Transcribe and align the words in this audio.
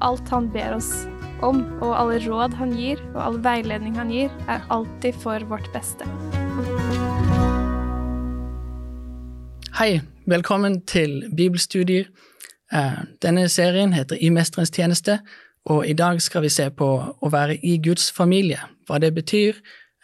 alt 0.00 0.28
han 0.28 0.50
ber 0.52 0.76
oss 0.76 0.90
om, 1.42 1.62
og 1.82 1.92
alle 1.98 2.18
råd 2.24 2.54
han 2.58 2.72
gir, 2.76 3.00
og 3.14 3.20
all 3.26 3.38
veiledning 3.44 3.96
han 3.98 4.10
gir, 4.12 4.32
er 4.48 4.64
alltid 4.70 5.16
for 5.22 5.44
vårt 5.50 5.68
beste. 5.74 6.06
Hei, 9.78 10.00
velkommen 10.26 10.80
til 10.86 11.24
bibelstudier. 11.36 12.08
Eh, 12.72 13.00
denne 13.22 13.48
serien 13.48 13.92
heter 13.92 14.16
I 14.20 14.30
mesterens 14.30 14.70
tjeneste, 14.70 15.18
og 15.66 15.86
i 15.88 15.92
dag 15.92 16.20
skal 16.22 16.44
vi 16.44 16.52
se 16.52 16.68
på 16.70 16.88
å 17.20 17.30
være 17.32 17.58
i 17.64 17.78
Guds 17.82 18.10
familie, 18.12 18.60
hva 18.86 19.00
det 19.00 19.14
betyr, 19.14 19.58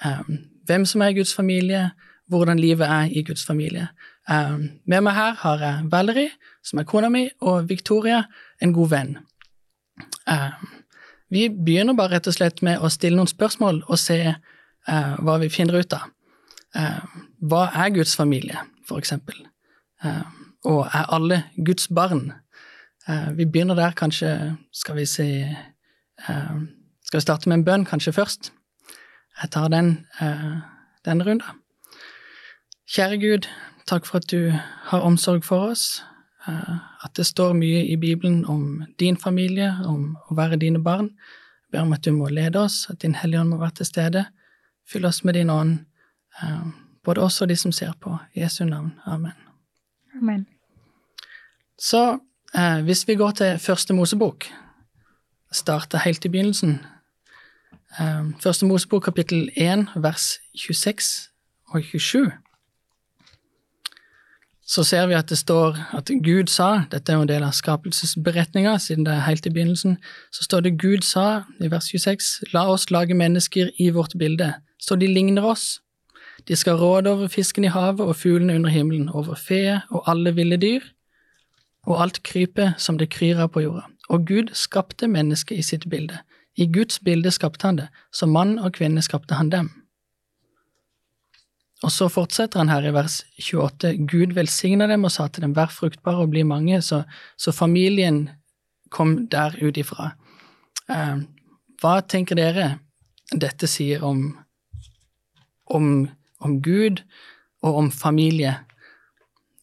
eh, 0.04 0.22
hvem 0.66 0.84
som 0.84 1.02
er 1.02 1.14
i 1.14 1.18
Guds 1.18 1.34
familie, 1.34 1.90
hvordan 2.28 2.58
livet 2.58 2.86
er 2.86 3.08
i 3.10 3.22
Guds 3.22 3.46
familie. 3.46 3.88
Eh, 4.30 4.58
med 4.86 5.00
meg 5.00 5.14
her 5.14 5.32
har 5.32 5.58
jeg 5.58 5.90
Valerie, 5.90 6.30
som 6.62 6.78
er 6.78 6.84
kona 6.84 7.08
mi, 7.08 7.28
og 7.40 7.68
Victoria, 7.68 8.24
en 8.62 8.72
god 8.72 8.90
venn. 8.90 9.18
Vi 11.30 11.48
begynner 11.48 11.94
bare 11.98 12.16
rett 12.16 12.26
og 12.26 12.34
slett 12.34 12.62
med 12.66 12.82
å 12.82 12.90
stille 12.90 13.18
noen 13.18 13.30
spørsmål 13.30 13.84
og 13.86 13.98
se 14.00 14.18
hva 14.86 15.36
vi 15.38 15.50
finner 15.52 15.78
ut 15.78 15.94
av. 15.94 16.08
Hva 17.38 17.60
er 17.84 17.92
Guds 17.94 18.16
familie, 18.18 18.58
for 18.88 18.98
eksempel? 18.98 19.36
Og 20.66 20.80
er 20.86 21.12
alle 21.14 21.44
Guds 21.54 21.86
barn? 21.94 22.32
Vi 23.36 23.46
begynner 23.46 23.78
der, 23.78 23.94
kanskje 23.96 24.56
Skal 24.72 24.96
vi 24.96 25.06
si 25.06 25.28
Skal 26.18 27.18
vi 27.18 27.22
starte 27.22 27.48
med 27.48 27.60
en 27.60 27.64
bønn 27.64 27.86
kanskje 27.86 28.12
først? 28.12 28.52
Jeg 29.42 29.50
tar 29.50 29.68
den, 29.68 30.06
uh, 30.20 30.60
den 31.04 31.22
runden. 31.26 31.60
Kjære 32.90 33.18
Gud, 33.20 33.48
takk 33.86 34.06
for 34.06 34.20
at 34.20 34.30
du 34.30 34.52
har 34.90 35.00
omsorg 35.00 35.44
for 35.44 35.70
oss. 35.70 36.02
At 36.46 37.12
det 37.16 37.26
står 37.26 37.52
mye 37.52 37.84
i 37.92 37.96
Bibelen 38.00 38.44
om 38.48 38.84
din 38.98 39.16
familie, 39.16 39.74
om 39.84 40.16
å 40.30 40.36
være 40.38 40.56
dine 40.56 40.80
barn. 40.80 41.10
Jeg 41.66 41.72
ber 41.72 41.84
om 41.84 41.92
at 41.92 42.04
du 42.04 42.12
må 42.16 42.30
lede 42.32 42.62
oss, 42.62 42.86
at 42.90 43.02
Din 43.02 43.14
Hellige 43.14 43.40
Ånd 43.40 43.52
må 43.52 43.58
være 43.60 43.80
til 43.80 43.86
stede. 43.86 44.24
Fyll 44.88 45.04
oss 45.06 45.20
med 45.24 45.34
din 45.34 45.50
ånd, 45.50 45.78
både 47.04 47.20
oss 47.22 47.42
og 47.42 47.48
de 47.48 47.56
som 47.56 47.72
ser 47.72 47.92
på. 48.00 48.16
I 48.34 48.42
Jesu 48.42 48.64
navn. 48.64 48.94
Amen. 49.06 49.36
Amen. 50.16 50.46
Så 51.78 52.18
Eh, 52.54 52.80
hvis 52.82 53.08
vi 53.08 53.14
går 53.14 53.30
til 53.30 53.58
Første 53.58 53.94
Mosebok, 53.94 54.44
starter 55.52 55.98
helt 55.98 56.24
i 56.24 56.28
begynnelsen 56.28 56.80
eh, 58.00 58.24
Første 58.42 58.66
Mosebok 58.66 59.02
kapittel 59.02 59.50
1 59.56 59.86
vers 59.96 60.40
26 60.54 61.30
og 61.68 61.82
27 61.82 62.32
så 64.70 64.84
ser 64.86 65.08
vi 65.10 65.16
at 65.18 65.26
det 65.26 65.38
står 65.40 65.78
at 65.98 66.10
Gud 66.22 66.50
sa 66.52 66.84
Dette 66.92 67.10
er 67.10 67.18
jo 67.18 67.24
en 67.24 67.30
del 67.30 67.42
av 67.42 67.56
skapelsesberetninga, 67.58 68.76
siden 68.78 69.06
det 69.06 69.16
er 69.16 69.26
helt 69.26 69.46
i 69.48 69.50
begynnelsen. 69.50 69.96
Så 70.30 70.46
står 70.46 70.62
det 70.62 70.78
Gud 70.78 71.02
sa 71.02 71.42
i 71.58 71.70
vers 71.72 71.90
26 71.90 72.52
La 72.54 72.68
oss 72.70 72.86
lage 72.94 73.16
mennesker 73.18 73.72
i 73.82 73.88
vårt 73.90 74.14
bilde, 74.18 74.52
så 74.78 74.94
de 74.96 75.10
ligner 75.10 75.42
oss. 75.42 75.80
De 76.46 76.56
skal 76.56 76.78
råde 76.78 77.10
over 77.10 77.28
fisken 77.28 77.66
i 77.66 77.72
havet 77.74 78.06
og 78.06 78.16
fuglene 78.16 78.54
under 78.54 78.70
himmelen, 78.70 79.08
over 79.08 79.34
fe 79.34 79.80
og 79.90 80.06
alle 80.06 80.34
ville 80.34 80.56
dyr, 80.56 80.86
og 81.86 82.02
alt 82.02 82.22
krypet 82.22 82.78
som 82.78 82.98
det 82.98 83.10
kryr 83.10 83.42
av 83.42 83.50
på 83.50 83.64
jorda. 83.66 83.88
Og 84.08 84.26
Gud 84.26 84.54
skapte 84.54 85.08
mennesket 85.10 85.58
i 85.58 85.66
sitt 85.66 85.90
bilde. 85.90 86.22
I 86.56 86.70
Guds 86.70 87.00
bilde 87.00 87.30
skapte 87.30 87.66
han 87.66 87.82
det, 87.82 87.90
som 88.12 88.30
mann 88.30 88.58
og 88.58 88.74
kvinne 88.78 89.02
skapte 89.02 89.34
han 89.34 89.50
dem. 89.50 89.70
Og 91.80 91.92
så 91.92 92.10
fortsetter 92.12 92.60
han 92.60 92.68
her 92.68 92.84
i 92.84 92.92
vers 92.92 93.22
28. 93.40 93.94
Gud 94.10 94.34
velsigna 94.36 94.88
dem 94.90 95.06
og 95.08 95.14
sa 95.14 95.28
til 95.28 95.46
dem, 95.46 95.56
vær 95.56 95.72
fruktbare 95.72 96.26
og 96.26 96.32
bli 96.34 96.44
mange, 96.44 96.82
så, 96.84 97.02
så 97.40 97.54
familien 97.56 98.26
kom 98.92 99.16
der 99.32 99.56
ut 99.62 99.80
ifra. 99.80 100.12
Eh, 100.92 101.22
hva 101.80 101.94
tenker 102.04 102.36
dere 102.36 102.74
dette 103.32 103.68
sier 103.70 104.04
om, 104.04 104.26
om, 105.72 105.86
om 106.44 106.58
Gud 106.60 107.00
og 107.64 107.84
om 107.84 107.90
familie, 107.94 108.58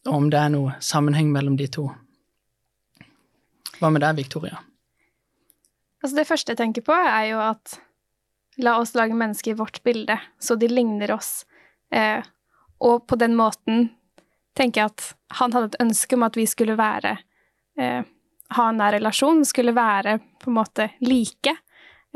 og 0.08 0.14
om 0.22 0.30
det 0.32 0.40
er 0.40 0.54
noe 0.54 0.78
sammenheng 0.82 1.30
mellom 1.34 1.58
de 1.60 1.68
to? 1.70 1.86
Hva 3.78 3.92
med 3.94 4.02
deg, 4.02 4.16
Victoria? 4.18 4.58
Altså 6.02 6.18
det 6.18 6.26
første 6.26 6.54
jeg 6.54 6.58
tenker 6.58 6.82
på, 6.86 6.94
er 6.94 7.28
jo 7.30 7.42
at 7.42 7.78
la 8.58 8.74
oss 8.80 8.96
lage 8.98 9.14
mennesker 9.14 9.54
i 9.54 9.58
vårt 9.58 9.82
bilde, 9.86 10.18
så 10.42 10.56
de 10.58 10.66
ligner 10.70 11.12
oss. 11.14 11.44
Eh, 11.94 12.24
og 12.84 13.06
på 13.08 13.18
den 13.18 13.34
måten 13.38 13.88
tenker 14.58 14.82
jeg 14.82 14.92
at 14.92 15.06
han 15.38 15.54
hadde 15.54 15.72
et 15.72 15.80
ønske 15.84 16.16
om 16.16 16.26
at 16.26 16.36
vi 16.38 16.46
skulle 16.50 16.78
være 16.78 17.18
eh, 17.78 18.02
Ha 18.56 18.64
en 18.70 18.78
nær 18.80 18.94
relasjon, 18.96 19.42
skulle 19.44 19.74
være 19.76 20.14
på 20.40 20.48
en 20.48 20.54
måte 20.56 20.86
like, 21.04 21.52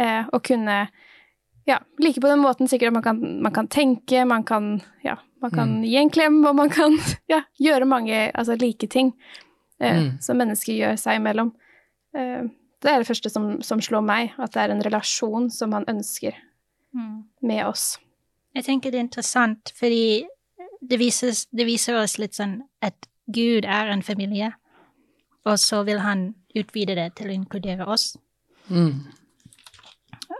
eh, 0.01 0.23
og 0.33 0.41
kunne 0.49 0.87
ja, 1.69 1.77
like 1.99 2.21
på 2.21 2.31
den 2.31 2.41
måten 2.41 2.69
sikkert 2.69 2.89
at 2.89 2.97
man 2.97 3.03
kan, 3.03 3.43
man 3.43 3.53
kan 3.53 3.69
tenke, 3.69 4.25
man 4.25 4.45
kan, 4.45 4.81
ja, 5.05 5.19
man 5.41 5.51
kan 5.51 5.69
mm. 5.77 5.85
gi 5.85 5.97
en 5.97 6.11
klem, 6.11 6.45
og 6.47 6.57
man 6.57 6.71
kan 6.71 6.97
ja, 7.33 7.43
gjøre 7.61 7.85
mange 7.85 8.31
altså, 8.31 8.57
like 8.57 8.87
ting 8.87 9.13
eh, 9.81 9.99
mm. 9.99 10.09
som 10.21 10.41
mennesker 10.41 10.73
gjør 10.73 10.97
seg 11.01 11.21
imellom. 11.21 11.53
Eh, 12.17 12.49
det 12.83 12.91
er 12.91 13.03
det 13.03 13.07
første 13.07 13.31
som, 13.31 13.61
som, 13.63 13.83
slår 13.83 14.03
meg, 14.03 14.33
at 14.43 14.55
det 14.55 14.65
er 14.65 14.75
en 14.75 14.83
relasjon 14.83 15.51
som 15.55 15.75
han 15.77 15.87
ønsker 15.91 16.35
mm. 16.97 17.19
med 17.47 17.67
oss. 17.69 18.01
Jeg 18.55 18.65
tenker 18.65 18.93
det 18.93 19.01
er 19.01 19.07
interessant, 19.07 19.73
fordi 19.79 20.25
det 20.91 20.99
viser, 20.99 21.33
det 21.57 21.67
viser 21.67 21.97
oss 22.03 22.19
litt 22.19 22.37
sånn 22.37 22.61
at 22.83 23.09
Gud 23.33 23.65
er 23.65 23.93
en 23.93 24.03
familie, 24.03 24.53
og 25.45 25.59
så 25.59 25.83
vil 25.87 26.03
han 26.03 26.33
utvide 26.59 26.97
det 26.99 27.09
til 27.17 27.31
å 27.31 27.37
inkludere 27.37 27.87
oss. 27.89 28.13
Mm. 28.69 29.01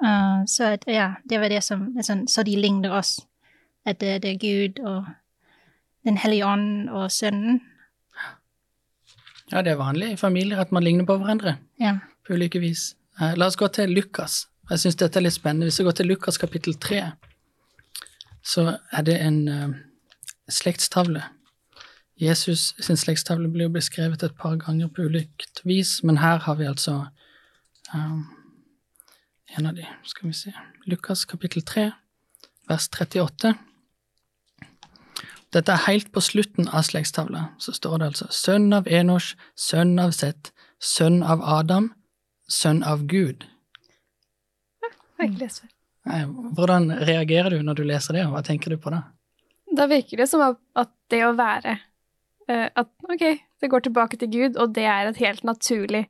Uh, 0.03 0.43
så 0.51 0.75
at, 0.77 0.85
ja, 0.91 1.15
det 1.29 1.41
var 1.41 1.53
det 1.53 1.61
som 1.63 1.93
liksom, 1.97 2.27
Så 2.27 2.43
de 2.43 2.57
ligner 2.57 2.91
oss. 2.97 3.21
At 3.85 4.01
det, 4.01 4.23
det 4.23 4.31
er 4.31 4.39
Gud 4.39 4.81
og 4.83 5.05
Den 6.05 6.17
hellige 6.17 6.47
ånd 6.47 6.89
og 6.91 7.11
Sønnen 7.13 7.61
ja, 9.53 9.61
det 9.61 9.75
er 9.75 9.77
vanlig 9.77 10.15
i 10.15 10.17
familier 10.17 10.63
at 10.63 10.71
man 10.73 10.85
ligner 10.85 11.05
på 11.05 11.19
hverandre 11.21 11.59
ja. 11.81 11.99
på 12.25 12.39
ulike 12.39 12.61
vis. 12.63 12.95
Uh, 13.21 13.35
la 13.37 13.51
oss 13.51 13.59
gå 13.61 13.69
til 13.69 13.93
Lukas. 13.93 14.47
Jeg 14.71 14.81
syns 14.81 14.97
dette 15.03 15.21
er 15.21 15.27
litt 15.27 15.37
spennende. 15.37 15.69
Hvis 15.69 15.81
vi 15.83 15.85
går 15.85 15.99
til 15.99 16.09
Lukas 16.09 16.41
kapittel 16.41 16.79
tre, 16.81 17.03
så 18.43 18.79
er 18.93 19.03
det 19.07 19.21
en 19.23 19.49
uh, 19.49 19.75
slektstavle. 20.51 21.23
Jesus 22.21 22.75
sin 22.81 22.97
slektstavle 22.97 23.49
blir 23.51 23.67
jo 23.67 23.77
beskrevet 23.79 24.23
et 24.23 24.37
par 24.39 24.57
ganger 24.61 24.89
på 24.89 25.09
ulikt 25.09 25.63
vis, 25.65 26.03
men 26.03 26.21
her 26.23 26.39
har 26.45 26.55
vi 26.61 26.69
altså 26.69 27.07
um, 27.95 28.25
en 29.59 29.67
av 29.67 29.75
de. 29.75 29.87
Skal 30.05 30.29
vi 30.29 30.37
se 30.37 30.53
Lukas 30.87 31.25
kapittel 31.25 31.63
3, 31.63 31.91
vers 32.69 32.89
38. 32.89 33.55
Dette 35.53 35.73
er 35.73 35.85
helt 35.87 36.13
på 36.13 36.21
slutten 36.25 36.69
av 36.69 36.87
slektstavla. 36.89 37.45
Så 37.59 37.75
står 37.77 37.99
det 37.99 38.13
altså 38.13 38.29
sønn 38.33 38.73
av 38.73 38.89
Enosh, 38.89 39.35
sønn 39.57 39.99
av 40.01 40.15
Seth, 40.17 40.53
sønn 40.81 41.21
av 41.23 41.45
Adam, 41.45 41.93
sønn 42.49 42.83
av 42.83 43.05
Gud. 43.11 43.45
Jeg 45.21 45.37
leser. 45.39 45.72
Hvordan 46.03 46.91
reagerer 47.07 47.55
du 47.55 47.63
når 47.63 47.79
du 47.79 47.85
leser 47.87 48.19
det, 48.19 48.27
og 48.27 48.35
hva 48.35 48.43
tenker 48.47 48.75
du 48.75 48.81
på 48.83 48.91
da? 48.91 49.05
Da 49.73 49.87
virker 49.89 50.21
det 50.21 50.29
som 50.29 50.43
at 50.43 50.91
det 51.13 51.23
å 51.25 51.33
være 51.39 51.77
eh, 52.51 52.67
At 52.69 52.91
ok, 53.09 53.23
det 53.63 53.71
går 53.73 53.85
tilbake 53.87 54.19
til 54.21 54.33
Gud, 54.33 54.59
og 54.61 54.75
det 54.77 54.85
er 54.85 55.09
et 55.09 55.21
helt 55.23 55.45
naturlig 55.47 56.09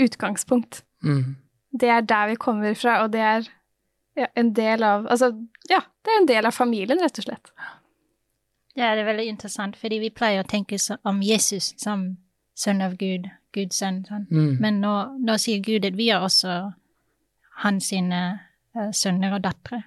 utgangspunkt. 0.00 0.82
Mm. 1.04 1.36
Det 1.70 1.90
er 1.92 2.00
der 2.02 2.32
vi 2.32 2.38
kommer 2.40 2.74
fra, 2.74 3.02
og 3.04 3.12
det 3.12 3.20
er 3.20 3.50
ja, 4.18 4.26
en 4.34 4.54
del 4.56 4.82
av 4.82 5.06
Altså, 5.06 5.34
ja, 5.70 5.84
det 6.02 6.14
er 6.14 6.22
en 6.22 6.30
del 6.32 6.48
av 6.48 6.56
familien, 6.56 7.02
rett 7.04 7.20
og 7.20 7.28
slett. 7.28 7.52
Ja. 7.58 7.76
Ja, 8.74 8.94
det 8.94 9.02
er 9.02 9.10
veldig 9.10 9.26
interessant, 9.26 9.76
fordi 9.76 9.98
vi 10.00 10.12
pleier 10.14 10.44
å 10.44 10.48
tenke 10.48 10.78
om 11.08 11.22
Jesus 11.24 11.72
som 11.80 12.14
sønn 12.58 12.82
av 12.84 12.94
Gud, 13.00 13.26
Guds 13.54 13.80
sønn. 13.82 14.04
Sånn. 14.06 14.28
Mm. 14.30 14.52
Men 14.62 14.78
nå, 14.84 14.92
nå, 15.18 15.36
sier 15.42 15.62
Gud 15.64 15.86
at 15.88 15.98
vi 15.98 16.10
er 16.14 16.22
også 16.22 16.60
hans 17.64 17.90
sine 17.90 18.20
uh, 18.36 18.46
sønner 18.94 19.34
og 19.34 19.42
datter 19.42 19.82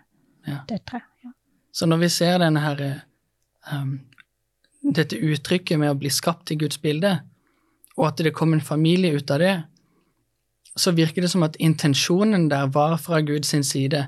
Ja. 0.47 0.59
døtre 0.67 1.01
ja. 1.23 1.31
Så 1.71 1.85
når 1.85 1.97
vi 1.97 2.09
ser 2.09 2.37
denne 2.37 2.59
her, 2.59 2.81
um, 3.71 4.01
dette 4.83 5.17
uttrykket 5.17 5.79
med 5.79 5.89
å 5.89 5.97
bli 5.97 6.09
skapt 6.09 6.51
i 6.51 6.57
Guds 6.59 6.77
bilde, 6.77 7.21
og 7.97 8.07
at 8.07 8.17
det 8.17 8.33
kom 8.33 8.53
en 8.53 8.61
familie 8.61 9.15
ut 9.15 9.31
av 9.31 9.39
det, 9.39 9.63
så 10.75 10.91
virker 10.91 11.21
det 11.21 11.31
som 11.31 11.45
at 11.45 11.57
intensjonen 11.61 12.49
der 12.49 12.67
var 12.73 12.97
fra 12.97 13.21
Guds 13.21 13.53
side 13.67 14.07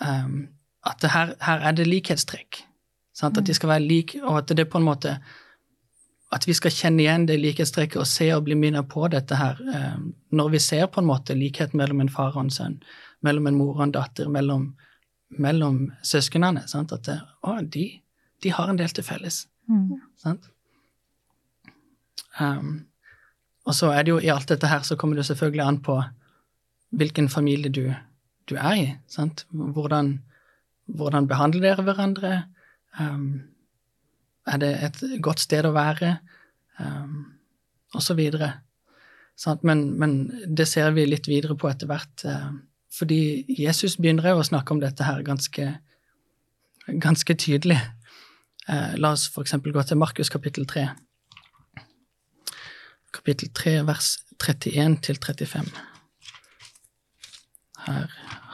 um, 0.00 0.48
at 0.86 1.02
her, 1.10 1.34
her, 1.40 1.58
er 1.60 1.72
det 1.72 1.86
likhetstrekk. 1.86 2.62
Sant? 3.16 3.38
At 3.38 3.46
de 3.46 3.54
skal 3.54 3.68
være 3.68 3.86
like, 3.88 4.20
og 4.22 4.38
at 4.38 4.56
det 4.56 4.68
på 4.68 4.78
en 4.78 4.84
måte 4.84 5.18
At 6.32 6.42
vi 6.46 6.52
skal 6.52 6.70
kjenne 6.74 7.04
igjen 7.04 7.28
det 7.28 7.36
likhetstrekket 7.38 8.00
og 8.02 8.06
se 8.10 8.26
og 8.34 8.42
bli 8.44 8.56
minnet 8.58 8.88
på 8.90 9.06
dette 9.08 9.36
her 9.38 9.60
um, 9.62 10.08
når 10.34 10.48
vi 10.56 10.58
ser 10.58 10.88
på 10.90 11.00
en 11.00 11.06
måte 11.06 11.36
likhet 11.38 11.74
mellom 11.74 12.00
en 12.02 12.10
far 12.10 12.34
og 12.34 12.42
en 12.42 12.50
sønn, 12.50 12.80
mellom 13.26 13.50
en 13.50 13.58
mor 13.58 13.76
og 13.76 13.86
en 13.86 13.94
datter, 13.96 14.28
mellom, 14.32 14.68
mellom 15.42 15.80
søsknene. 16.06 16.64
Sant? 16.70 16.94
At 16.94 17.06
det, 17.08 17.18
å, 17.42 17.58
de, 17.62 17.86
de, 18.44 18.52
har 18.54 18.70
en 18.70 18.78
del 18.78 18.92
til 18.94 19.06
felles. 19.06 19.44
Mm. 19.70 19.96
Sant? 20.22 20.50
Um, 22.38 22.86
og 23.66 23.74
så 23.74 23.90
er 23.94 24.04
det 24.04 24.12
jo 24.12 24.20
i 24.22 24.30
alt 24.30 24.48
dette 24.52 24.68
her 24.70 24.84
så 24.86 24.98
kommer 25.00 25.18
det 25.18 25.26
selvfølgelig 25.26 25.64
an 25.64 25.80
på 25.82 25.96
hvilken 26.96 27.28
familie 27.32 27.72
du, 27.72 27.88
du 28.46 28.54
er 28.56 28.76
i. 28.78 28.86
sant? 29.10 29.44
Hvordan, 29.50 30.18
hvordan 30.86 31.28
behandler 31.28 31.64
dere 31.70 31.86
hverandre? 31.86 32.34
Um, 33.00 33.48
er 34.46 34.62
det 34.62 34.70
et 34.86 35.02
godt 35.24 35.42
sted 35.42 35.66
å 35.66 35.74
være? 35.74 36.18
Um, 36.78 37.34
og 37.96 38.04
så 38.04 38.14
videre. 38.14 38.52
Sant? 39.36 39.64
Men, 39.66 39.88
men, 39.98 40.16
det 40.46 40.68
ser 40.70 40.94
vi 40.96 41.08
litt 41.08 41.28
videre 41.28 41.56
på 41.58 41.68
etter 41.70 41.90
hvert. 41.90 42.24
Uh, 42.24 42.54
fordi 42.96 43.44
Jesus 43.52 43.98
begynner 44.00 44.30
jo 44.32 44.40
å 44.40 44.48
snakke 44.48 44.72
om 44.72 44.80
dette 44.80 45.04
her 45.04 45.22
ganske, 45.26 45.66
ganske 46.88 47.36
tydelig. 47.36 47.78
Eh, 48.68 48.94
la 48.96 49.12
oss 49.12 49.28
eksempel 49.42 49.74
gå 49.76 49.82
til 49.84 50.00
Markus 50.00 50.32
kapittel 50.32 50.66
3 50.66 50.88
kapittel 53.16 53.50
3, 53.54 53.86
vers 53.86 54.18
31 54.38 54.96
til 55.02 55.18
35. 55.26 55.70
Her 57.86 58.06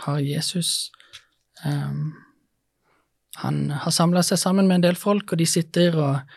har 0.04 0.18
Jesus 0.18 0.92
eh, 1.64 1.94
Han 3.42 3.70
har 3.70 3.90
samla 3.90 4.20
seg 4.22 4.38
sammen 4.38 4.68
med 4.68 4.76
en 4.76 4.84
del 4.86 4.96
folk, 4.96 5.32
og 5.32 5.40
de 5.40 5.46
sitter 5.48 5.96
og, 5.96 6.34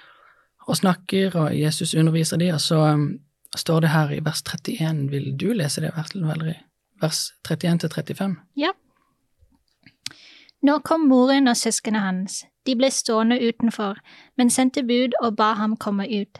og 0.68 0.78
snakker, 0.78 1.36
og 1.36 1.58
Jesus 1.60 1.94
underviser 1.94 2.40
dem, 2.40 2.54
og 2.56 2.62
så 2.63 2.78
um, 2.96 3.10
står 3.56 3.84
det 3.84 3.90
her 3.92 4.13
i 4.16 4.22
vers 4.24 4.42
31 4.42 5.10
Vil 5.12 5.34
du 5.36 5.51
lese 5.54 5.81
det, 5.84 5.92
Valerie? 6.16 6.62
Vers 7.02 7.34
31-35. 7.48 8.36
Ja. 8.56 8.72
Nå 10.62 10.80
kom 10.80 11.00
moren 11.00 11.48
og 11.48 11.58
søsknene 11.58 12.00
hans. 12.00 12.46
De 12.66 12.76
ble 12.76 12.90
stående 12.92 13.38
utenfor, 13.48 14.00
men 14.38 14.50
sendte 14.50 14.84
bud 14.84 15.14
og 15.22 15.36
ba 15.38 15.54
ham 15.54 15.78
komme 15.78 16.08
ut. 16.22 16.40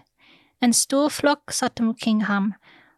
En 0.62 0.74
stor 0.74 1.10
flokk 1.10 1.52
satt 1.52 1.80
omkring 1.80 2.26
ham, 2.26 2.54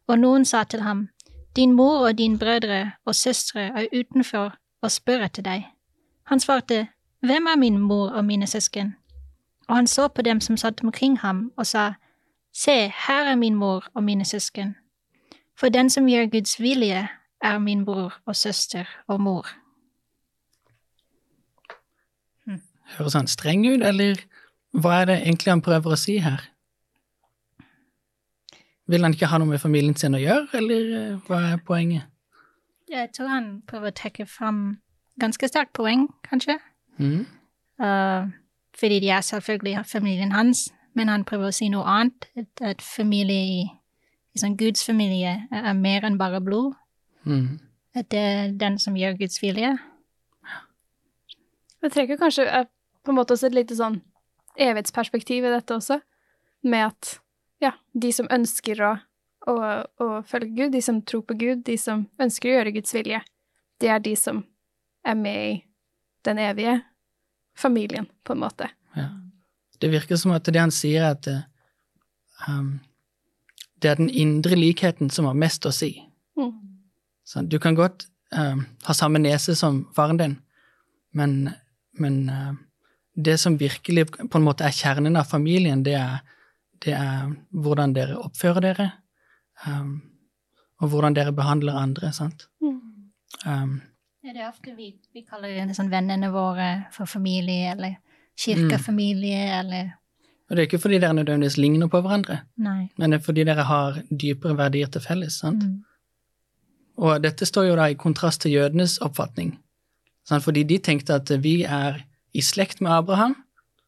og 0.08 0.20
noen 0.20 0.46
sa 0.46 0.64
til 0.64 0.82
ham, 0.82 1.10
Din 1.56 1.74
mor 1.74 2.08
og 2.08 2.18
din 2.18 2.40
brødre 2.40 2.92
og 3.06 3.16
søstre 3.16 3.62
er 3.62 3.88
utenfor 4.00 4.54
og 4.82 4.92
spør 4.92 5.26
etter 5.26 5.42
deg. 5.42 5.66
Han 6.24 6.40
svarte, 6.40 6.88
Hvem 7.22 7.46
er 7.46 7.56
min 7.58 7.80
mor 7.80 8.10
og 8.10 8.26
mine 8.26 8.48
søsken? 8.48 8.96
Og 9.68 9.76
han 9.76 9.88
så 9.88 10.08
på 10.08 10.22
dem 10.22 10.42
som 10.42 10.58
satt 10.58 10.84
omkring 10.84 11.20
ham, 11.20 11.52
og 11.58 11.66
sa, 11.66 11.94
Se, 12.54 12.94
her 13.08 13.24
er 13.26 13.36
min 13.36 13.56
mor 13.56 13.86
og 13.94 14.04
mine 14.04 14.26
søsken. 14.26 14.76
For 15.60 15.70
den 15.70 15.90
som 15.90 16.08
gjør 16.08 16.26
Guds 16.26 16.62
vilje, 16.62 17.08
er 17.42 17.58
min 17.60 17.86
bror 17.86 18.16
og 18.26 18.36
søster 18.36 18.90
og 19.08 19.22
mor. 19.22 19.48
Høres 22.96 23.14
han 23.14 23.28
streng 23.28 23.66
ut, 23.68 23.84
eller 23.84 24.22
hva 24.72 25.02
er 25.02 25.10
det 25.10 25.18
egentlig 25.26 25.52
han 25.52 25.64
prøver 25.64 25.94
å 25.94 26.00
si 26.00 26.18
her? 26.24 26.46
Vil 28.88 29.04
han 29.04 29.16
ikke 29.16 29.28
ha 29.28 29.40
noe 29.42 29.52
med 29.52 29.60
familien 29.60 29.96
sin 30.00 30.16
å 30.16 30.22
gjøre, 30.22 30.48
eller 30.62 30.92
eh, 30.96 31.16
hva 31.28 31.42
er 31.52 31.64
poenget? 31.68 32.08
Jeg 32.88 33.12
tror 33.16 33.28
han 33.28 33.50
prøver 33.68 33.92
å 33.92 33.98
trekke 34.00 34.26
fram 34.32 34.62
ganske 35.20 35.50
sterkt 35.50 35.74
poeng, 35.76 36.08
kanskje. 36.24 36.56
Mm. 36.98 37.26
Uh, 37.84 38.32
fordi 38.78 39.02
de 39.04 39.10
er 39.12 39.22
selvfølgelig 39.22 39.84
familien 39.86 40.32
hans, 40.32 40.70
men 40.96 41.12
han 41.12 41.26
prøver 41.28 41.52
å 41.52 41.58
si 41.58 41.68
noe 41.74 41.84
annet. 41.84 42.30
At, 42.40 42.64
at 42.64 42.86
familie 42.86 43.44
i, 43.44 43.66
i 44.32 44.40
sånn 44.40 44.56
Guds 44.58 44.86
familie 44.88 45.36
er 45.52 45.74
mer 45.76 46.08
enn 46.08 46.20
bare 46.22 46.40
blod. 46.42 46.78
Mm. 47.28 47.60
At 47.98 48.10
det 48.14 48.24
er 48.24 48.52
den 48.60 48.78
som 48.80 48.98
gjør 48.98 49.18
Guds 49.20 49.42
vilje. 49.44 49.76
Det 51.82 51.92
trekker 51.94 52.20
kanskje 52.20 52.48
eh, 52.48 52.68
på 53.06 53.14
en 53.14 53.20
måte 53.20 53.36
også 53.36 53.50
et 53.50 53.58
lite 53.58 53.78
sånn 53.78 54.02
evighetsperspektiv 54.58 55.46
i 55.46 55.54
dette 55.54 55.76
også, 55.76 56.00
med 56.66 56.88
at 56.90 57.12
ja, 57.62 57.74
de 57.94 58.10
som 58.14 58.30
ønsker 58.34 58.82
å, 58.84 58.92
å, 59.50 59.56
å, 60.04 60.08
følge 60.28 60.50
Gud, 60.56 60.74
de 60.74 60.82
som 60.84 61.02
tror 61.06 61.24
på 61.30 61.38
Gud, 61.38 61.64
de 61.68 61.78
som 61.80 62.08
ønsker 62.22 62.50
å 62.50 62.56
gjøre 62.58 62.74
Guds 62.80 62.94
vilje, 62.98 63.22
det 63.82 63.92
er 63.94 64.02
de 64.04 64.16
som 64.18 64.42
er 65.06 65.18
med 65.18 65.44
i 65.46 65.54
den 66.26 66.42
evige 66.42 66.80
familien, 67.58 68.10
på 68.26 68.34
en 68.34 68.44
måte. 68.44 68.70
Ja. 68.98 69.12
Det 69.78 69.92
virker 69.94 70.18
som 70.18 70.34
at 70.34 70.50
det 70.50 70.60
han 70.60 70.74
sier, 70.74 71.06
er 71.06 71.16
at 71.16 72.50
um, 72.50 72.80
det 73.82 73.92
er 73.92 74.00
den 74.02 74.10
indre 74.10 74.58
likheten 74.58 75.12
som 75.14 75.30
har 75.30 75.38
mest 75.38 75.66
å 75.70 75.74
si. 75.74 75.94
Mm. 76.38 76.67
Så 77.28 77.44
du 77.44 77.58
kan 77.60 77.76
godt 77.76 78.08
uh, 78.36 78.56
ha 78.88 78.96
samme 78.96 79.20
nese 79.20 79.56
som 79.60 79.84
faren 79.96 80.20
din, 80.22 80.38
men, 81.12 81.50
men 82.00 82.22
uh, 82.32 82.54
det 83.16 83.36
som 83.42 83.58
virkelig 83.60 84.08
på 84.16 84.40
en 84.40 84.46
måte 84.46 84.64
er 84.64 84.76
kjernen 84.76 85.20
av 85.20 85.28
familien, 85.28 85.84
det 85.84 85.98
er 86.00 86.22
det 86.86 86.94
er 86.94 87.30
hvordan 87.50 87.94
dere 87.96 88.18
oppfører 88.22 88.64
dere, 88.66 88.88
um, 89.66 90.00
og 90.82 90.92
hvordan 90.92 91.16
dere 91.18 91.34
behandler 91.36 91.78
andre, 91.78 92.12
sant. 92.14 92.48
Mm. 92.62 92.82
Um, 93.46 93.78
ja, 94.24 94.34
det 94.34 94.44
er 94.44 94.50
ofte 94.50 94.76
vi, 94.78 94.92
vi 95.14 95.24
kaller 95.26 95.74
sånn 95.74 95.92
vennene 95.94 96.30
våre 96.34 96.70
for 96.94 97.10
familie, 97.10 97.74
eller 97.74 97.98
kirkefamilie, 98.38 99.42
mm. 99.48 99.56
eller 99.62 99.96
Og 100.48 100.56
det 100.56 100.62
er 100.62 100.70
ikke 100.70 100.84
fordi 100.86 101.02
dere 101.02 101.18
nødvendigvis 101.18 101.58
ligner 101.60 101.90
på 101.92 102.02
hverandre, 102.04 102.42
Nei. 102.62 102.88
men 102.98 103.12
det 103.12 103.20
er 103.20 103.26
fordi 103.26 103.48
dere 103.48 103.66
har 103.68 104.02
dypere 104.10 104.58
verdier 104.60 104.92
til 104.94 105.04
felles, 105.04 105.42
sant. 105.42 105.66
Mm. 105.66 105.82
Og 106.98 107.22
dette 107.24 107.46
står 107.46 107.70
jo 107.70 107.76
da 107.78 107.88
i 107.92 107.98
kontrast 108.00 108.42
til 108.42 108.58
jødenes 108.58 108.98
oppfatning, 109.06 109.58
fordi 110.42 110.64
de 110.64 110.78
tenkte 110.84 111.20
at 111.22 111.32
vi 111.44 111.62
er 111.64 112.02
i 112.34 112.42
slekt 112.42 112.82
med 112.82 112.92
Abraham, 112.92 113.36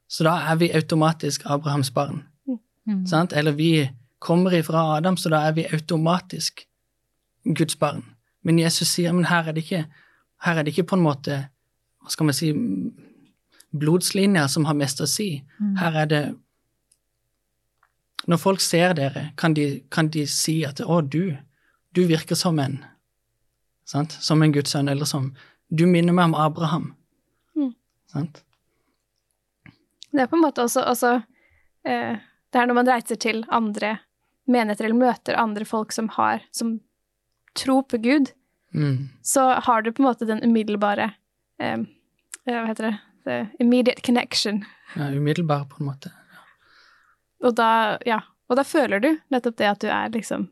så 0.09 0.23
da 0.25 0.35
er 0.51 0.56
vi 0.61 0.71
automatisk 0.73 1.41
Abrahams 1.45 1.91
barn. 1.91 2.23
Mm. 2.85 3.06
Eller 3.31 3.51
vi 3.51 3.89
kommer 4.19 4.53
ifra 4.53 4.97
Adam, 4.97 5.17
så 5.17 5.29
da 5.29 5.44
er 5.47 5.51
vi 5.51 5.67
automatisk 5.73 6.65
Guds 7.44 7.75
barn. 7.75 8.03
Men 8.44 8.59
Jesus 8.59 8.88
sier 8.88 9.13
men 9.13 9.25
her 9.25 9.47
er 9.47 9.51
det 9.51 9.63
ikke, 9.63 9.85
her 10.45 10.57
er 10.57 10.63
det 10.63 10.73
ikke 10.73 10.89
på 10.91 10.95
en 10.95 11.06
måte 11.06 11.39
hva 12.00 12.13
skal 12.13 12.29
man 12.29 12.38
si, 12.38 12.53
blodslinjer 13.75 14.47
som 14.50 14.65
har 14.65 14.77
mest 14.77 15.01
å 15.03 15.07
si. 15.09 15.44
Mm. 15.59 15.75
Her 15.77 16.03
er 16.03 16.06
det 16.06 16.23
Når 18.27 18.38
folk 18.38 18.59
ser 18.61 18.94
dere, 18.94 19.31
kan 19.38 19.53
de, 19.56 19.81
kan 19.89 20.09
de 20.09 20.27
si 20.27 20.63
at 20.63 20.81
'Å, 20.81 21.01
du, 21.01 21.38
du 21.95 22.01
virker 22.06 22.35
som 22.35 22.59
en' 22.59 22.83
sant? 23.89 24.13
Som 24.21 24.44
en 24.44 24.53
Guds 24.53 24.75
sønn, 24.75 24.89
eller 24.89 25.06
som 25.06 25.33
'Du 25.69 25.86
minner 25.86 26.13
meg 26.13 26.25
om 26.25 26.36
Abraham'. 26.36 26.94
Mm. 27.56 27.74
Sant? 28.07 28.44
Det 30.12 30.21
er 30.21 30.27
på 30.27 30.36
en 30.36 30.45
måte 30.45 30.63
også, 30.63 30.81
også 30.81 31.21
eh, 31.86 32.18
det 32.50 32.59
er 32.59 32.65
når 32.65 32.77
man 32.80 32.89
reiser 32.89 33.15
til 33.15 33.44
andre 33.50 34.00
menigheter 34.50 34.86
eller 34.86 34.97
møter 34.97 35.38
andre 35.38 35.65
folk 35.65 35.91
som 35.94 36.09
har 36.09 36.41
som 36.51 36.80
tror 37.53 37.83
på 37.83 37.97
Gud, 37.97 38.31
mm. 38.74 39.09
så 39.21 39.61
har 39.66 39.81
du 39.81 39.92
på 39.92 40.02
en 40.02 40.09
måte 40.09 40.25
den 40.25 40.44
umiddelbare 40.44 41.11
eh, 41.59 41.85
Hva 42.49 42.66
heter 42.66 42.83
det? 42.87 42.95
The 43.25 43.47
immediate 43.59 44.02
connection. 44.02 44.63
Ja, 44.95 45.11
umiddelbar, 45.11 45.66
på 45.69 45.83
en 45.83 45.85
måte. 45.85 46.09
Ja. 46.33 46.45
Og 47.45 47.56
da, 47.56 47.97
ja. 48.06 48.21
Og 48.49 48.57
da 48.57 48.63
føler 48.66 48.99
du 49.04 49.09
nettopp 49.30 49.57
det 49.59 49.68
at 49.69 49.83
du 49.83 49.90
er 49.94 50.09
liksom 50.09 50.47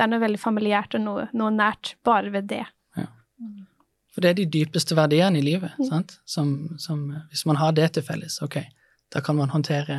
Det 0.00 0.06
er 0.06 0.08
noe 0.14 0.22
veldig 0.22 0.38
familiært 0.40 0.94
og 0.96 1.02
noe, 1.04 1.22
noe 1.36 1.52
nært 1.52 1.90
bare 2.08 2.30
ved 2.32 2.46
det. 2.48 2.62
Ja. 2.96 3.02
For 4.08 4.24
det 4.24 4.30
er 4.30 4.38
de 4.38 4.46
dypeste 4.48 4.96
verdiene 4.96 5.36
i 5.36 5.44
livet, 5.44 5.74
mm. 5.76 5.90
sant? 5.90 6.14
Som, 6.24 6.54
som, 6.80 7.02
Hvis 7.28 7.42
man 7.44 7.58
har 7.60 7.74
det 7.76 7.90
til 7.92 8.06
felles, 8.06 8.38
ok, 8.40 8.56
da 9.12 9.20
kan 9.20 9.36
man 9.36 9.52
håndtere 9.52 9.98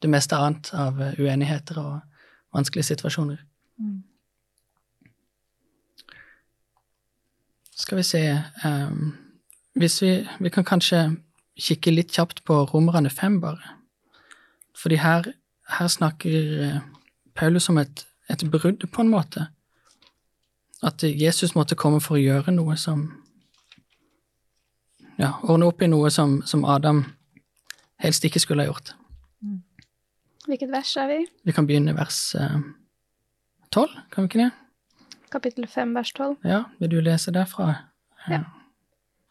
det 0.00 0.08
meste 0.08 0.38
annet 0.40 0.70
av 0.72 0.96
eh, 0.96 1.20
uenigheter 1.20 1.76
og 1.82 2.56
vanskelige 2.56 2.88
situasjoner. 2.88 3.42
Mm. 3.76 4.00
Skal 7.84 8.00
vi 8.00 8.06
se 8.14 8.22
um, 8.64 9.12
Hvis 9.76 9.98
vi, 10.00 10.14
vi 10.40 10.54
kan 10.56 10.64
kanskje 10.64 11.02
kikke 11.60 11.92
litt 11.92 12.16
kjapt 12.16 12.46
på 12.48 12.62
Romerne 12.72 13.12
fem, 13.12 13.42
bare. 13.44 13.76
Fordi 14.72 15.02
her, 15.04 15.28
her 15.76 15.92
snakker 16.00 16.60
eh, 16.64 16.82
Paulus 17.36 17.68
om 17.68 17.84
et, 17.84 18.06
et 18.28 18.44
brudd, 18.50 18.90
på 18.90 19.02
en 19.02 19.10
måte. 19.10 19.48
At 20.82 21.02
Jesus 21.02 21.54
måtte 21.54 21.76
komme 21.76 22.00
for 22.04 22.18
å 22.18 22.22
gjøre 22.22 22.54
noe 22.54 22.76
som 22.80 23.10
Ja, 25.14 25.36
ordne 25.46 25.68
opp 25.70 25.82
i 25.82 25.86
noe 25.86 26.10
som, 26.10 26.40
som 26.42 26.64
Adam 26.66 27.04
helst 28.02 28.24
ikke 28.26 28.40
skulle 28.42 28.64
ha 28.64 28.72
gjort. 28.72 28.90
Hvilket 30.48 30.72
vers 30.72 30.96
er 31.00 31.06
vi 31.08 31.18
Vi 31.46 31.54
kan 31.54 31.68
begynne 31.68 31.94
vers 31.96 32.34
eh, 32.34 32.58
tolv, 33.70 33.94
kan 34.10 34.24
vi 34.24 34.32
ikke 34.32 34.42
det? 34.42 34.50
Kapittel 35.30 35.66
fem, 35.70 35.94
vers 35.94 36.12
tolv. 36.14 36.36
Ja, 36.44 36.64
vil 36.78 36.90
du 36.90 37.00
lese 37.02 37.32
derfra? 37.34 37.70
Uh, 38.26 38.32
ja. 38.32 38.40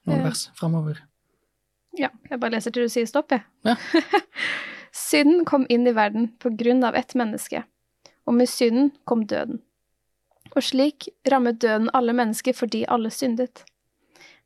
Noen 0.08 0.24
uh, 0.24 0.26
vers 0.26 0.48
framover. 0.58 1.04
Ja, 2.00 2.10
jeg 2.30 2.40
bare 2.42 2.56
leser 2.56 2.74
til 2.74 2.88
du 2.88 2.92
sier 2.92 3.08
stopp, 3.08 3.32
jeg. 3.32 3.44
Ja. 3.68 3.76
synden 5.04 5.46
kom 5.46 5.68
inn 5.72 5.88
i 5.88 5.94
verden 5.96 6.32
på 6.42 6.52
grunn 6.58 6.84
av 6.84 6.98
ett 6.98 7.16
menneske, 7.16 7.64
og 8.26 8.38
med 8.38 8.50
synden 8.50 8.92
kom 9.06 9.26
døden. 9.28 9.62
Og 10.54 10.64
slik 10.64 11.10
rammet 11.32 11.62
døden 11.62 11.90
alle 11.94 12.14
mennesker 12.14 12.54
fordi 12.54 12.86
alle 12.88 13.10
syndet. 13.10 13.64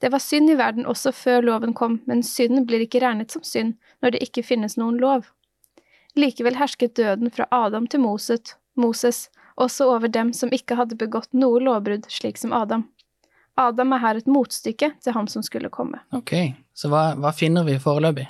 Det 0.02 0.12
var 0.14 0.22
synd 0.22 0.50
i 0.50 0.58
verden 0.58 0.86
også 0.86 1.12
før 1.12 1.42
loven 1.42 1.74
kom, 1.74 2.02
men 2.06 2.24
synden 2.24 2.68
blir 2.70 2.86
ikke 2.86 3.02
regnet 3.02 3.34
som 3.34 3.44
synd 3.44 3.76
når 4.02 4.14
det 4.14 4.24
ikke 4.28 4.46
finnes 4.46 4.78
noen 4.78 5.00
lov. 5.02 5.26
Likevel 6.18 6.58
hersket 6.58 6.96
døden 6.98 7.32
fra 7.34 7.48
Adam 7.52 7.88
til 7.88 8.02
Moset, 8.02 8.56
Moses 8.78 9.28
også 9.58 9.90
over 9.90 10.08
dem 10.08 10.34
som 10.34 10.54
ikke 10.54 10.78
hadde 10.78 10.98
begått 10.98 11.34
noe 11.34 11.60
lovbrudd, 11.64 12.06
slik 12.14 12.38
som 12.38 12.54
Adam. 12.54 12.86
Adam 13.58 13.94
er 13.94 14.04
her 14.04 14.20
et 14.20 14.30
motstykke 14.30 14.92
til 15.02 15.16
ham 15.16 15.28
som 15.28 15.42
skulle 15.46 15.72
komme. 15.74 16.00
Ok, 16.14 16.34
så 16.78 16.92
hva, 16.94 17.10
hva 17.18 17.34
finner 17.34 17.66
vi 17.66 17.80
foreløpig? 17.82 18.28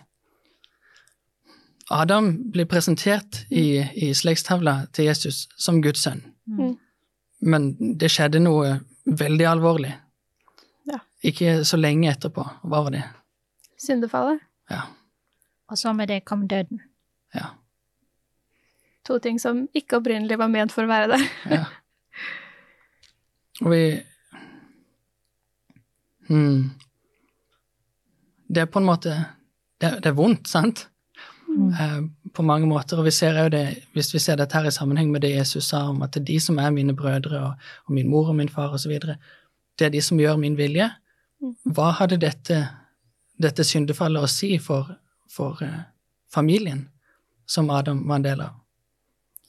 Adam 1.89 2.51
blir 2.51 2.65
presentert 2.65 3.45
i, 3.49 3.79
i 3.95 4.13
slektstavla 4.15 4.87
til 4.91 5.07
Jesus 5.07 5.45
som 5.55 5.81
Guds 5.81 6.03
sønn. 6.03 6.23
Mm. 6.47 6.73
Men 7.39 7.69
det 7.99 8.09
skjedde 8.11 8.41
noe 8.43 8.79
veldig 9.07 9.47
alvorlig. 9.47 9.93
Ja. 10.89 10.99
Ikke 11.23 11.61
så 11.67 11.79
lenge 11.79 12.11
etterpå. 12.11 12.43
Hva 12.63 12.83
var 12.87 12.91
det? 12.95 13.05
Syndefallet. 13.79 14.43
Ja. 14.71 14.83
Og 15.71 15.79
så 15.79 15.93
med 15.93 16.11
det 16.11 16.25
kom 16.25 16.47
døden. 16.47 16.81
ja. 17.33 17.53
To 19.07 19.19
ting 19.23 19.39
som 19.39 19.69
ikke 19.71 20.01
opprinnelig 20.01 20.35
var 20.35 20.49
ment 20.51 20.73
for 20.75 20.83
å 20.83 20.91
være 20.91 21.13
der. 21.13 21.21
Ja. 21.47 21.63
Og 23.63 23.71
vi 23.71 23.83
hmm. 26.27 26.65
Det 28.47 28.61
er 28.61 28.69
på 28.71 28.79
en 28.79 28.85
måte 28.85 29.13
Det, 29.81 30.01
det 30.03 30.11
er 30.11 30.17
vondt, 30.17 30.49
sant? 30.49 30.87
Mm. 31.57 31.69
Eh, 31.69 32.31
på 32.33 32.41
mange 32.41 32.67
måter. 32.67 32.97
Og 32.97 33.05
vi 33.05 33.11
ser 33.11 33.41
jo 33.41 33.49
det, 33.49 33.65
hvis 33.93 34.13
vi 34.13 34.19
ser 34.19 34.37
dette 34.37 34.57
her 34.57 34.67
i 34.67 34.71
sammenheng 34.71 35.11
med 35.11 35.21
det 35.21 35.33
Jesus 35.33 35.69
sa 35.71 35.87
om 35.89 36.01
at 36.05 36.13
det 36.13 36.21
er 36.21 36.25
de 36.25 36.39
som 36.39 36.59
er 36.61 36.69
mine 36.69 36.95
brødre 36.95 37.39
og, 37.39 37.53
og 37.85 37.93
min 37.93 38.09
mor 38.09 38.29
og 38.29 38.35
min 38.35 38.49
far 38.49 38.73
osv., 38.77 38.99
det 39.79 39.85
er 39.85 39.89
de 39.89 40.01
som 40.01 40.19
gjør 40.19 40.37
min 40.37 40.57
vilje. 40.57 40.89
Hva 41.63 41.91
hadde 41.99 42.17
dette, 42.21 42.63
dette 43.37 43.63
syndefallet 43.63 44.23
å 44.23 44.29
si 44.29 44.55
for, 44.57 44.89
for 45.29 45.61
uh, 45.61 45.83
familien 46.33 46.87
som 47.45 47.69
Adam 47.69 48.01
var 48.07 48.21
en 48.21 48.25
del 48.25 48.41
av? 48.41 48.55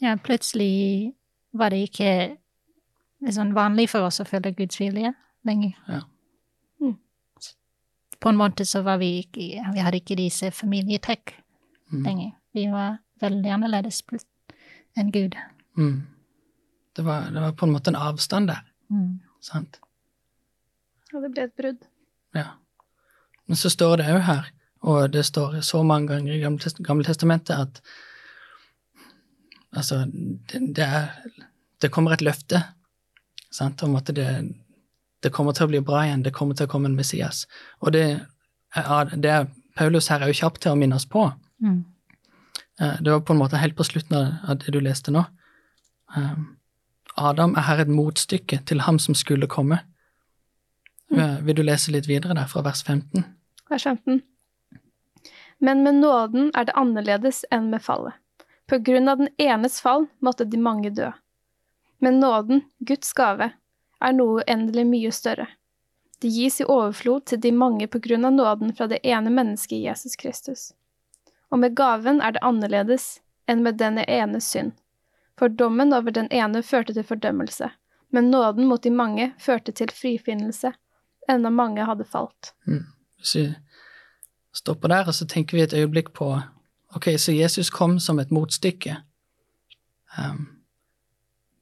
Ja, 0.04 0.16
plutselig 0.16 1.14
var 1.56 1.72
det 1.72 1.88
ikke 1.88 2.10
sånn 3.34 3.54
vanlig 3.56 3.88
for 3.90 4.04
oss 4.06 4.20
å 4.20 4.28
følge 4.28 4.52
Guds 4.60 4.78
vilje 4.80 5.14
lenger. 5.48 5.74
Ja. 5.88 6.02
Mm. 6.84 6.98
På 8.20 8.32
en 8.32 8.38
måte 8.38 8.68
så 8.68 8.84
var 8.86 9.00
vi 9.00 9.18
ikke 9.24 9.64
Vi 9.74 9.82
hadde 9.82 10.02
ikke 10.02 10.18
disse 10.18 10.52
familietrekk 10.54 11.32
Mm. 11.92 12.02
lenger. 12.04 12.30
Vi 12.54 12.66
var 12.72 12.98
veldig 13.20 13.50
annerledes 13.50 14.02
enn 14.96 15.10
Gud. 15.12 15.34
Mm. 15.76 16.06
Det, 16.96 17.04
var, 17.04 17.30
det 17.30 17.40
var 17.40 17.52
på 17.52 17.66
en 17.66 17.72
måte 17.72 17.90
en 17.90 17.96
avstand 17.96 18.48
der, 18.48 18.64
Mm. 18.90 19.20
sant? 19.40 19.80
Og 21.14 21.22
det 21.22 21.30
ble 21.32 21.42
et 21.44 21.56
brudd. 21.56 21.84
Ja. 22.34 22.46
Men 23.46 23.56
så 23.56 23.70
står 23.70 23.96
det 23.96 24.06
òg 24.12 24.20
her, 24.26 24.50
og 24.82 25.12
det 25.12 25.24
står 25.24 25.60
så 25.64 25.82
mange 25.82 26.08
ganger 26.08 26.32
i 26.34 26.40
Gamle, 26.40 27.04
testamentet, 27.04 27.56
at 27.56 27.80
altså, 29.72 30.04
det, 30.52 30.76
det 30.76 30.84
er 30.84 31.08
Det 31.80 31.90
kommer 31.92 32.12
et 32.12 32.22
løfte 32.22 32.58
sant, 33.50 33.82
om 33.82 33.94
at 33.96 34.06
det, 34.06 34.54
det 35.22 35.32
kommer 35.32 35.52
til 35.52 35.64
å 35.64 35.68
bli 35.68 35.80
bra 35.80 36.00
igjen, 36.04 36.24
det 36.24 36.32
kommer 36.34 36.54
til 36.54 36.66
å 36.66 36.70
komme 36.72 36.88
en 36.90 36.96
Messias. 36.96 37.46
Og 37.80 37.92
det 37.92 38.20
er, 38.74 39.04
det 39.14 39.30
er 39.30 39.46
Paulus 39.76 40.08
her 40.08 40.20
er 40.20 40.26
jo 40.32 40.40
kjapp 40.40 40.58
til 40.58 40.72
å 40.72 40.76
minne 40.76 40.96
oss 40.98 41.06
på. 41.06 41.22
Mm. 41.62 41.84
Eh, 42.80 42.96
Det 43.02 43.10
var 43.10 43.20
på 43.20 43.32
en 43.32 43.38
måte 43.38 43.56
helt 43.56 43.76
på 43.76 43.84
slutten 43.84 44.16
av- 44.48 44.58
det 44.58 44.72
du 44.72 44.80
leste 44.80 45.10
nå. 45.10 45.24
Eh, 46.16 46.34
Adam 47.16 47.56
er 47.56 47.60
her 47.62 47.80
et 47.80 47.88
motstykke 47.88 48.64
til 48.66 48.80
ham 48.80 48.98
som 48.98 49.14
skulle 49.14 49.46
komme. 49.46 49.80
Mm. 51.10 51.44
Vil 51.44 51.54
du 51.56 51.62
lese 51.62 51.90
litt 51.90 52.06
videre 52.06 52.34
der, 52.34 52.46
fra 52.46 52.62
vers 52.62 52.82
15? 52.84 53.24
Vers 53.70 53.82
15. 53.84 54.22
Men 55.58 55.82
med 55.82 55.94
nåden 55.94 56.50
er 56.54 56.64
det 56.64 56.74
annerledes 56.76 57.44
enn 57.50 57.70
med 57.70 57.82
fallet. 57.82 58.14
På 58.68 58.78
grunn 58.84 59.08
av 59.08 59.18
den 59.18 59.28
enes 59.38 59.80
fall 59.80 60.06
måtte 60.22 60.44
de 60.48 60.58
mange 60.58 60.90
dø. 60.94 61.10
Men 62.00 62.20
nåden, 62.20 62.62
Guds 62.84 63.12
gave, 63.12 63.52
er 64.00 64.12
noe 64.12 64.42
uendelig 64.44 64.84
mye 64.86 65.10
større. 65.12 65.48
Det 66.20 66.28
gis 66.30 66.60
i 66.60 66.64
overflod 66.64 67.24
til 67.26 67.40
de 67.40 67.50
mange 67.50 67.86
på 67.88 67.98
grunn 67.98 68.24
av 68.24 68.32
nåden 68.32 68.72
fra 68.76 68.86
det 68.86 69.00
ene 69.02 69.30
mennesket 69.30 69.82
Jesus 69.82 70.14
Kristus. 70.16 70.72
Og 71.50 71.58
med 71.58 71.76
gaven 71.76 72.20
er 72.20 72.34
det 72.36 72.44
annerledes 72.44 73.18
enn 73.48 73.62
med 73.64 73.78
denne 73.80 74.04
enes 74.04 74.50
synd. 74.52 74.74
For 75.38 75.48
dommen 75.48 75.94
over 75.94 76.10
den 76.10 76.28
ene 76.34 76.62
førte 76.62 76.94
til 76.94 77.06
fordømmelse, 77.06 77.70
men 78.12 78.30
nåden 78.30 78.66
mot 78.66 78.82
de 78.82 78.90
mange 78.90 79.32
førte 79.40 79.72
til 79.72 79.92
frifinnelse, 79.94 80.72
enda 81.30 81.50
mange 81.50 81.84
hadde 81.86 82.04
falt. 82.04 82.52
Hvis 83.16 83.34
vi 83.36 83.46
stopper 84.52 84.88
der, 84.88 85.06
og 85.06 85.14
så 85.14 85.26
tenker 85.26 85.56
vi 85.56 85.62
et 85.62 85.74
øyeblikk 85.74 86.12
på 86.12 86.40
Ok, 86.96 87.04
så 87.18 87.32
Jesus 87.32 87.70
kom 87.70 87.98
som 88.00 88.18
et 88.18 88.30
motstykke. 88.30 88.96
Um, 90.18 90.48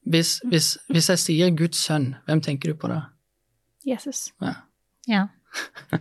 hvis, 0.06 0.38
hvis, 0.44 0.78
hvis 0.88 1.08
jeg 1.10 1.18
sier 1.18 1.50
Guds 1.50 1.76
sønn, 1.82 2.14
hvem 2.24 2.40
tenker 2.40 2.70
du 2.70 2.78
på 2.78 2.88
da? 2.88 3.00
Jesus. 3.86 4.28
Ja. 4.40 4.52
Ja. 5.08 5.26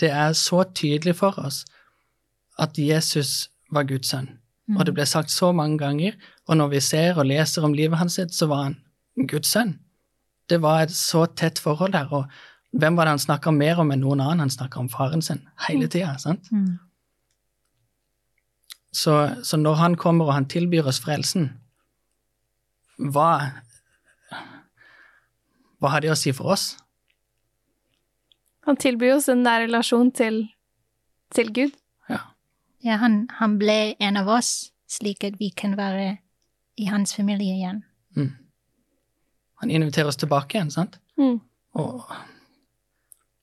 Det 0.00 0.10
er 0.10 0.32
så 0.32 0.62
tydelig 0.74 1.16
for 1.16 1.38
oss 1.38 1.64
at 2.60 2.78
Jesus 2.78 3.50
var 3.72 3.86
Guds 3.88 4.12
sønn. 4.12 4.28
Og 4.72 4.86
det 4.86 4.94
ble 4.96 5.04
sagt 5.06 5.32
så 5.32 5.50
mange 5.52 5.76
ganger, 5.78 6.14
og 6.48 6.56
når 6.56 6.70
vi 6.72 6.80
ser 6.80 7.18
og 7.20 7.28
leser 7.28 7.64
om 7.66 7.74
livet 7.76 7.98
hans, 8.00 8.16
sitt, 8.16 8.32
så 8.32 8.48
var 8.48 8.62
han 8.62 8.76
Guds 9.28 9.52
sønn. 9.52 9.74
Det 10.48 10.60
var 10.62 10.84
et 10.84 10.94
så 10.94 11.26
tett 11.36 11.60
forhold 11.60 11.92
der, 11.92 12.08
og 12.12 12.30
hvem 12.74 12.96
var 12.96 13.06
det 13.06 13.14
han 13.14 13.22
snakka 13.22 13.52
mer 13.54 13.80
om 13.82 13.92
enn 13.92 14.00
noen 14.02 14.22
annen? 14.24 14.46
Han 14.46 14.52
snakka 14.52 14.80
om 14.80 14.88
faren 14.90 15.22
sin 15.22 15.44
hele 15.68 15.86
tida, 15.88 16.16
sant? 16.18 16.48
Mm. 16.50 16.78
Så, 18.94 19.14
så 19.44 19.58
når 19.58 19.78
han 19.78 19.98
kommer 20.00 20.30
og 20.30 20.36
han 20.36 20.48
tilbyr 20.50 20.88
oss 20.90 21.02
frelsen, 21.02 21.52
hva 22.98 23.60
Hva 25.82 25.90
har 25.90 26.00
det 26.00 26.08
å 26.08 26.16
si 26.16 26.30
for 26.32 26.54
oss? 26.54 26.78
Han 28.64 28.78
tilbyr 28.80 29.18
oss 29.18 29.26
en 29.28 29.42
nær 29.44 29.66
relasjon 29.66 30.08
til, 30.14 30.38
til 31.34 31.50
Gud. 31.52 31.74
Ja. 32.84 33.00
Han, 33.00 33.24
han 33.40 33.58
ble 33.58 33.94
en 33.98 34.20
av 34.20 34.28
oss, 34.28 34.70
slik 34.90 35.24
at 35.24 35.40
vi 35.40 35.50
kan 35.56 35.76
være 35.80 36.18
i 36.76 36.86
hans 36.90 37.14
familie 37.16 37.56
igjen. 37.56 37.82
Han 39.64 39.70
inviterer 39.70 40.10
oss 40.10 40.20
tilbake 40.20 40.58
igjen, 40.58 40.70
sant? 40.70 40.98
Mm. 41.16 41.38
Og, 41.80 42.10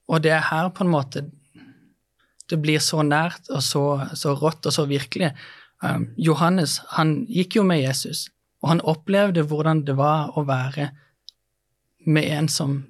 og 0.06 0.20
det 0.22 0.30
er 0.36 0.44
her 0.52 0.68
på 0.70 0.84
en 0.84 0.92
måte 0.92 1.24
det 2.52 2.58
blir 2.60 2.82
så 2.84 3.02
nært 3.02 3.48
og 3.50 3.62
så, 3.64 3.82
så 4.18 4.34
rått 4.36 4.68
og 4.68 4.74
så 4.76 4.84
virkelig. 4.86 5.32
Um, 5.82 6.10
Johannes 6.20 6.76
han 6.94 7.22
gikk 7.26 7.56
jo 7.56 7.64
med 7.66 7.80
Jesus, 7.80 8.26
og 8.62 8.74
han 8.74 8.84
opplevde 8.86 9.42
hvordan 9.48 9.82
det 9.88 9.96
var 9.98 10.36
å 10.38 10.44
være 10.46 10.90
med 12.06 12.28
en 12.36 12.48
som, 12.50 12.82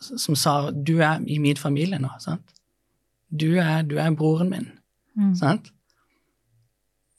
som 0.00 0.36
sa 0.36 0.70
'du 0.70 0.98
er 0.98 1.22
i 1.26 1.38
min 1.38 1.56
familie 1.56 1.98
nå'. 1.98 2.18
sant? 2.20 2.52
Du 3.30 3.56
er, 3.56 3.82
du 3.82 3.96
er 3.96 4.10
broren 4.10 4.50
min. 4.50 4.68
Mm. 5.16 5.34
sant? 5.36 5.72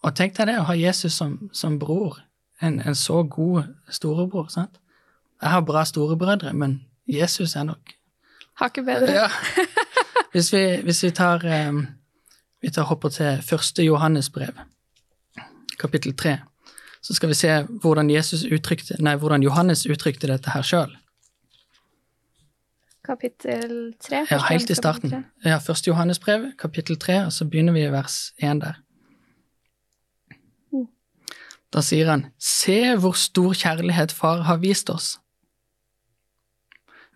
Og 0.04 0.16
tenk 0.16 0.38
deg 0.38 0.48
det, 0.48 0.60
å 0.62 0.68
ha 0.70 0.76
Jesus 0.78 1.18
som, 1.20 1.50
som 1.54 1.80
bror, 1.80 2.22
en, 2.62 2.80
en 2.80 2.96
så 2.96 3.24
god 3.24 3.74
storebror. 3.92 4.48
sant? 4.52 4.80
Jeg 5.42 5.52
har 5.54 5.62
bra 5.68 5.84
storebrødre, 5.88 6.54
men 6.54 6.82
Jesus 7.08 7.56
er 7.56 7.64
nok 7.64 7.96
Hakket 8.60 8.86
bedre. 8.86 9.12
ja. 9.12 9.30
Hvis 10.34 10.54
vi, 10.54 10.62
hvis 10.86 11.04
vi 11.04 11.10
tar 11.10 11.42
um, 11.70 11.88
Vi 12.62 12.70
tar 12.70 12.84
hopper 12.86 13.10
til 13.10 13.40
første 13.42 13.84
Johannes 13.84 14.30
brev, 14.30 14.52
kapittel 15.80 16.14
tre, 16.14 16.38
så 17.02 17.14
skal 17.16 17.30
vi 17.30 17.34
se 17.34 17.54
hvordan, 17.82 18.10
Jesus 18.12 18.44
uttrykte, 18.44 18.98
nei, 19.00 19.16
hvordan 19.16 19.44
Johannes 19.44 19.86
uttrykte 19.88 20.28
dette 20.28 20.52
her 20.52 20.62
sjøl. 20.62 20.92
Kapittel 23.06 23.94
tre. 24.04 24.26
Ja, 24.32 24.42
helt 24.50 24.70
i 24.70 24.76
starten. 24.76 25.24
Ja, 25.46 25.58
første 25.64 25.90
Johannes 25.90 26.20
brev, 26.20 26.52
kapittel 26.60 27.00
tre, 27.00 27.22
og 27.26 27.32
så 27.34 27.48
begynner 27.48 27.74
vi 27.74 27.88
i 27.88 27.92
vers 27.92 28.34
én 28.44 28.60
der. 28.60 28.82
Da 31.74 31.84
sier 31.86 32.10
han, 32.10 32.26
Se 32.42 32.96
hvor 32.98 33.18
stor 33.18 33.54
kjærlighet 33.54 34.14
Far 34.16 34.42
har 34.48 34.62
vist 34.62 34.90
oss. 34.90 35.18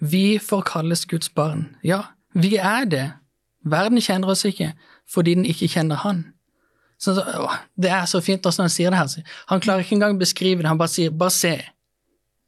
Vi 0.03 0.38
får 0.39 0.62
kalles 0.67 1.05
Guds 1.10 1.29
barn. 1.29 1.75
Ja, 1.83 2.01
vi 2.33 2.55
er 2.57 2.86
det. 2.86 3.05
Verden 3.63 4.01
kjenner 4.03 4.33
oss 4.33 4.43
ikke, 4.45 4.74
fordi 5.07 5.36
den 5.38 5.45
ikke 5.48 5.69
kjenner 5.72 6.01
Han. 6.03 6.25
Så, 7.00 7.15
å, 7.15 7.48
det 7.79 7.91
er 7.91 8.05
så 8.07 8.19
fint 8.24 8.43
når 8.43 8.57
han 8.65 8.72
sier 8.72 8.91
det 8.91 9.00
her. 9.00 9.31
Han 9.50 9.63
klarer 9.63 9.83
ikke 9.83 9.95
engang 9.98 10.15
å 10.15 10.19
beskrive 10.19 10.62
det, 10.62 10.69
han 10.69 10.79
bare 10.79 10.91
sier 10.91 11.12
'bare 11.12 11.31
se'. 11.31 11.63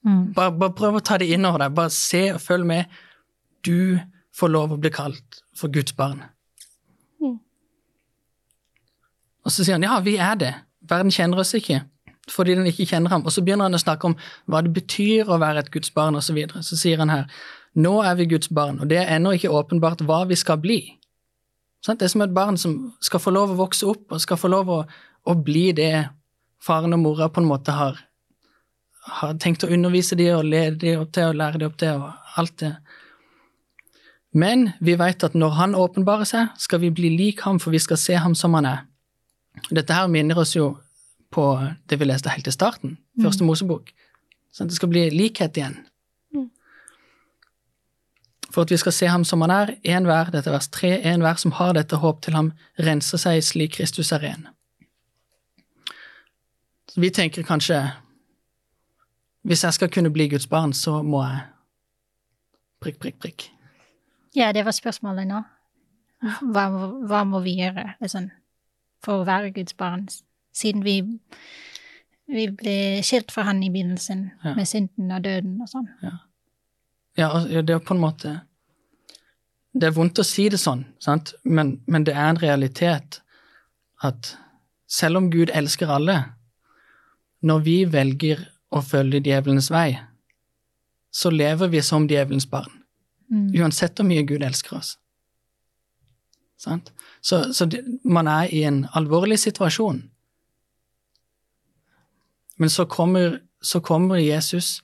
Mm. 0.06 0.34
Bare, 0.36 0.52
bare 0.52 0.76
prøv 0.76 1.00
å 1.00 1.04
ta 1.04 1.18
det 1.18 1.28
innover 1.34 1.64
deg. 1.64 1.74
Bare 1.76 1.90
se 1.90 2.34
og 2.34 2.42
følg 2.42 2.66
med. 2.66 2.86
Du 3.66 4.00
får 4.36 4.52
lov 4.52 4.72
å 4.72 4.78
bli 4.78 4.92
kalt 4.94 5.42
for 5.56 5.68
Guds 5.68 5.96
barn. 5.96 6.22
Mm. 7.20 7.40
Og 9.44 9.52
så 9.52 9.64
sier 9.64 9.80
han 9.80 9.84
ja, 9.84 10.00
vi 10.00 10.16
er 10.16 10.36
det. 10.36 10.54
Verden 10.82 11.12
kjenner 11.12 11.42
oss 11.42 11.56
ikke 11.58 11.82
fordi 12.32 12.56
den 12.58 12.68
ikke 12.70 12.88
kjenner 12.90 13.14
ham. 13.14 13.26
Og 13.26 13.34
så 13.34 13.44
begynner 13.46 13.70
han 13.70 13.78
å 13.78 13.82
snakke 13.82 14.10
om 14.10 14.18
hva 14.50 14.64
det 14.66 14.74
betyr 14.76 15.30
å 15.30 15.40
være 15.42 15.66
et 15.66 15.72
Guds 15.74 15.94
barn, 15.94 16.18
osv. 16.18 16.32
Så, 16.32 16.38
videre. 16.38 16.64
så 16.66 16.80
sier 16.80 17.02
han 17.02 17.14
her 17.14 17.30
nå 17.76 17.98
er 18.08 18.16
vi 18.16 18.30
Guds 18.32 18.48
barn, 18.56 18.80
og 18.80 18.88
det 18.88 19.02
er 19.02 19.18
ennå 19.18 19.34
ikke 19.36 19.52
åpenbart 19.52 20.06
hva 20.08 20.22
vi 20.30 20.38
skal 20.40 20.62
bli. 20.64 20.80
Sånn? 21.84 21.98
Det 22.00 22.08
er 22.08 22.14
som 22.14 22.24
et 22.24 22.34
barn 22.34 22.58
som 22.58 22.76
skal 23.04 23.20
få 23.20 23.34
lov 23.36 23.52
å 23.52 23.60
vokse 23.60 23.88
opp 23.90 24.16
og 24.16 24.22
skal 24.24 24.40
få 24.40 24.50
lov 24.50 24.72
å, 24.72 24.78
å 25.28 25.34
bli 25.36 25.68
det 25.76 26.08
faren 26.64 26.96
og 26.96 27.04
mora 27.04 27.28
på 27.30 27.44
en 27.44 27.50
måte 27.50 27.76
har, 27.76 28.00
har 29.20 29.36
tenkt 29.44 29.68
å 29.68 29.72
undervise 29.76 30.16
de 30.18 30.32
og 30.34 30.48
lede 30.48 30.80
de 30.82 30.96
opp 30.98 31.12
til 31.14 31.34
og 31.34 31.40
lære 31.42 31.62
de 31.62 31.68
opp 31.68 31.76
til 31.82 32.00
og 32.00 32.40
alt 32.40 32.56
det. 32.64 32.72
Men 34.36 34.70
vi 34.84 34.96
vet 35.00 35.28
at 35.28 35.36
når 35.36 35.60
han 35.60 35.76
åpenbarer 35.80 36.28
seg, 36.28 36.56
skal 36.60 36.82
vi 36.82 36.96
bli 36.96 37.12
lik 37.16 37.44
ham, 37.46 37.60
for 37.60 37.76
vi 37.76 37.80
skal 37.80 38.00
se 38.00 38.18
ham 38.20 38.34
som 38.36 38.56
han 38.58 38.68
er. 38.72 38.82
Dette 39.70 39.96
her 39.96 40.10
minner 40.12 40.42
oss 40.42 40.56
jo 40.58 40.74
på 41.36 41.46
det 41.90 42.00
vi 42.00 42.08
leste 42.08 42.32
helt 42.32 42.48
i 42.48 42.54
starten, 42.54 42.96
første 43.22 43.44
Mosebok. 43.48 43.92
Sånn 44.56 44.70
at 44.70 44.72
det 44.72 44.80
skal 44.80 44.92
bli 44.94 45.10
likhet 45.12 45.58
igjen. 45.60 45.82
For 48.56 48.64
at 48.64 48.72
vi 48.72 48.78
skal 48.80 48.94
se 48.96 49.08
ham 49.12 49.26
som 49.28 49.44
han 49.44 49.52
er, 49.52 49.74
enhver, 49.84 50.30
dette 50.32 50.48
er 50.48 50.56
vers 50.56 50.70
3, 50.72 50.94
enhver 51.12 51.40
som 51.42 51.52
har 51.58 51.74
dette 51.76 52.00
håp 52.00 52.22
til 52.24 52.38
ham, 52.38 52.54
renser 52.80 53.20
seg 53.20 53.42
slik 53.44 53.76
Kristus 53.76 54.14
er 54.16 54.24
ren. 54.24 54.46
Så 56.88 57.04
vi 57.04 57.12
tenker 57.12 57.44
kanskje 57.44 57.82
hvis 59.46 59.66
jeg 59.66 59.76
skal 59.76 59.92
kunne 59.92 60.10
bli 60.14 60.30
Guds 60.32 60.48
barn, 60.48 60.72
så 60.74 61.02
må 61.04 61.20
jeg 61.26 61.42
prikk, 62.82 63.02
prikk, 63.04 63.20
prikk. 63.22 63.50
Ja, 64.36 64.54
det 64.56 64.64
var 64.66 64.74
spørsmålet 64.74 65.28
nå. 65.28 65.44
Hva, 66.56 66.64
hva 67.06 67.20
må 67.28 67.44
vi 67.44 67.58
gjøre 67.60 67.84
liksom, 68.00 68.32
for 69.04 69.22
å 69.22 69.28
være 69.28 69.52
Guds 69.54 69.76
barn, 69.78 70.08
siden 70.56 70.84
vi, 70.86 70.96
vi 72.32 72.48
ble 72.56 72.76
skilt 73.06 73.34
fra 73.36 73.44
Han 73.50 73.64
i 73.64 73.70
begynnelsen 73.74 74.30
Ja. 74.44 74.56
med 74.56 74.68
synden 74.70 75.12
og 75.12 75.24
døden 75.26 75.60
og 75.62 75.70
sånn. 75.70 75.90
Ja, 76.04 76.16
ja, 77.18 77.62
det 77.62 77.76
er 77.76 77.80
på 77.80 77.94
en 77.96 78.02
måte 78.04 78.42
Det 79.76 79.88
er 79.90 79.92
vondt 79.96 80.20
å 80.20 80.24
si 80.24 80.48
det 80.50 80.60
sånn, 80.60 80.86
sant? 81.04 81.34
Men, 81.44 81.82
men 81.88 82.06
det 82.08 82.14
er 82.16 82.30
en 82.30 82.40
realitet 82.40 83.20
at 84.04 84.38
selv 84.88 85.18
om 85.20 85.30
Gud 85.34 85.50
elsker 85.52 85.90
alle, 85.92 86.16
når 87.44 87.60
vi 87.66 87.74
velger 87.86 88.46
å 88.72 88.80
følge 88.82 89.20
djevelens 89.26 89.68
vei, 89.72 89.98
så 91.12 91.30
lever 91.30 91.68
vi 91.74 91.82
som 91.84 92.08
djevelens 92.08 92.48
barn. 92.48 92.72
Mm. 93.32 93.50
Uansett 93.60 94.00
hvor 94.00 94.08
mye 94.08 94.24
Gud 94.24 94.44
elsker 94.48 94.78
oss. 94.78 94.94
Sant? 96.56 96.92
Så, 97.22 97.54
så 97.54 97.66
det, 97.68 97.84
man 98.04 98.28
er 98.32 98.48
i 98.56 98.64
en 98.64 98.86
alvorlig 98.96 99.40
situasjon. 99.44 100.06
Men 102.58 102.72
så 102.72 102.86
kommer, 102.86 103.40
så 103.62 103.82
kommer 103.84 104.22
Jesus, 104.22 104.80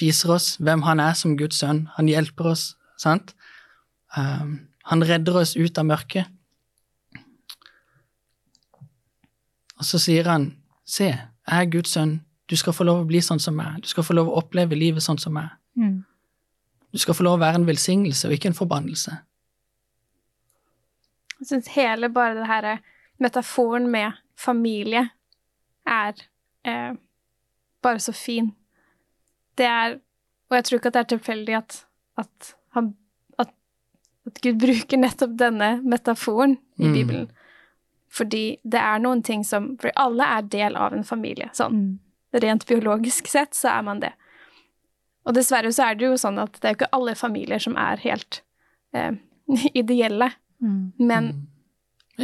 viser 0.00 0.32
oss 0.36 0.54
hvem 0.60 0.82
han 0.86 1.00
er 1.00 1.16
som 1.18 1.36
Guds 1.36 1.60
sønn. 1.60 1.86
Han 1.96 2.08
hjelper 2.08 2.52
oss, 2.54 2.74
sant? 3.00 3.34
Um, 4.16 4.70
han 4.88 5.04
redder 5.04 5.42
oss 5.42 5.56
ut 5.56 5.78
av 5.78 5.86
mørket. 5.86 6.30
Og 9.80 9.86
så 9.88 10.00
sier 10.00 10.28
han, 10.28 10.50
se, 10.84 11.08
jeg 11.12 11.56
er 11.56 11.72
Guds 11.72 11.94
sønn, 11.96 12.18
du 12.50 12.56
skal 12.58 12.74
få 12.74 12.84
lov 12.84 13.04
å 13.04 13.08
bli 13.08 13.20
sånn 13.22 13.40
som 13.40 13.54
meg, 13.56 13.78
du 13.84 13.88
skal 13.88 14.04
få 14.04 14.16
lov 14.16 14.28
å 14.28 14.40
oppleve 14.40 14.76
livet 14.76 15.04
sånn 15.04 15.20
som 15.22 15.36
meg. 15.36 15.52
Mm. 15.78 16.00
Du 16.90 16.98
skal 16.98 17.14
få 17.14 17.24
lov 17.24 17.38
å 17.38 17.42
være 17.44 17.60
en 17.60 17.68
velsignelse 17.68 18.28
og 18.28 18.34
ikke 18.34 18.50
en 18.50 18.58
forbannelse. 18.58 19.14
Jeg 21.40 21.48
syns 21.48 21.70
hele 21.72 22.10
bare 22.12 22.34
det 22.36 22.48
her 22.50 22.66
metaforen 23.22 23.86
med 23.92 24.18
familie 24.36 25.06
er 25.88 26.18
eh, 26.66 26.98
bare 27.82 27.98
så 28.00 28.12
fin. 28.12 28.52
Det 29.56 29.66
er 29.66 29.98
Og 30.50 30.56
jeg 30.56 30.64
tror 30.64 30.78
ikke 30.80 30.88
at 30.90 30.94
det 30.96 31.00
er 31.00 31.10
tilfeldig 31.16 31.54
at, 31.56 31.74
at, 32.18 32.54
han, 32.74 32.88
at, 33.38 33.52
at 34.26 34.40
Gud 34.42 34.56
bruker 34.58 34.98
nettopp 34.98 35.36
denne 35.38 35.76
metaforen 35.86 36.56
i 36.78 36.88
Mm. 36.88 36.92
Bibelen. 36.96 37.28
Fordi 38.10 38.58
det 38.64 38.80
er 38.80 38.98
noen 38.98 39.22
ting 39.22 39.44
som 39.46 39.76
For 39.78 39.92
alle 39.94 40.24
er 40.26 40.42
del 40.42 40.74
av 40.76 40.92
en 40.92 41.04
familie. 41.04 41.50
Sånn 41.54 41.72
Mm. 41.76 41.98
rent 42.42 42.66
biologisk 42.66 43.28
sett 43.28 43.54
så 43.54 43.68
er 43.78 43.82
man 43.82 44.00
det. 44.00 44.12
Og 45.26 45.34
dessverre 45.34 45.70
så 45.72 45.90
er 45.90 45.94
det 45.94 46.04
jo 46.06 46.16
sånn 46.18 46.38
at 46.42 46.58
det 46.60 46.64
er 46.68 46.74
ikke 46.74 46.90
alle 46.92 47.14
familier 47.14 47.58
som 47.58 47.76
er 47.76 47.96
helt 48.02 48.42
eh, 48.92 49.12
ideelle. 49.74 50.32
Mm. 50.60 50.92
Men 50.98 51.28
er 51.28 51.34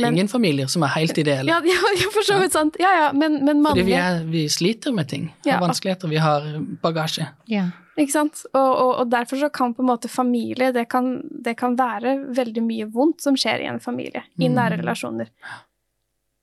Men- 0.02 0.14
ingen 0.14 0.28
familier 0.28 0.66
som 0.68 0.82
er 0.82 0.92
helt 0.96 1.18
ideelle. 1.18 1.48
Ja, 1.50 1.60
ja, 1.72 1.80
ja 2.00 2.10
for 2.12 2.22
så 2.26 2.38
vidt 2.40 2.52
sant. 2.56 2.76
Ja, 2.82 2.92
ja, 3.00 3.08
men, 3.12 3.40
men 3.44 3.64
Fordi 3.64 3.82
vi, 3.88 3.92
er, 3.98 4.22
vi 4.30 4.46
sliter 4.52 4.92
med 4.92 5.08
ting. 5.08 5.28
Har 5.46 5.60
vanskeligheter, 5.64 6.08
vi 6.08 6.16
har 6.22 6.46
bagasje. 6.82 7.28
Ja. 7.52 7.68
Ikke 7.96 8.12
sant? 8.12 8.42
Og, 8.52 8.70
og, 8.76 8.90
og 9.00 9.10
derfor 9.10 9.40
så 9.40 9.48
kan 9.48 9.72
på 9.74 9.80
en 9.80 9.88
måte 9.88 10.08
familie 10.12 10.68
det 10.76 10.82
kan, 10.92 11.22
det 11.30 11.54
kan 11.56 11.78
være 11.78 12.18
veldig 12.36 12.62
mye 12.66 12.88
vondt 12.92 13.22
som 13.24 13.36
skjer 13.40 13.62
i 13.64 13.70
en 13.70 13.80
familie, 13.80 14.22
i 14.36 14.48
Mm. 14.50 14.54
nære 14.58 14.76
relasjoner. 14.82 15.30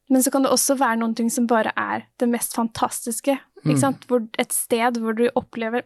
Men 0.10 0.24
så 0.24 0.32
kan 0.34 0.44
det 0.44 0.52
også 0.52 0.76
være 0.78 0.98
noen 1.00 1.14
ting 1.16 1.30
som 1.32 1.46
bare 1.48 1.72
er 1.78 2.08
det 2.20 2.28
mest 2.30 2.54
fantastiske. 2.58 3.38
Mm. 3.64 3.70
Ikke 3.70 3.80
sant? 3.80 4.08
Hvor, 4.10 4.26
et 4.42 4.52
sted 4.54 4.98
hvor 5.00 5.14
du 5.16 5.28
opplever 5.36 5.86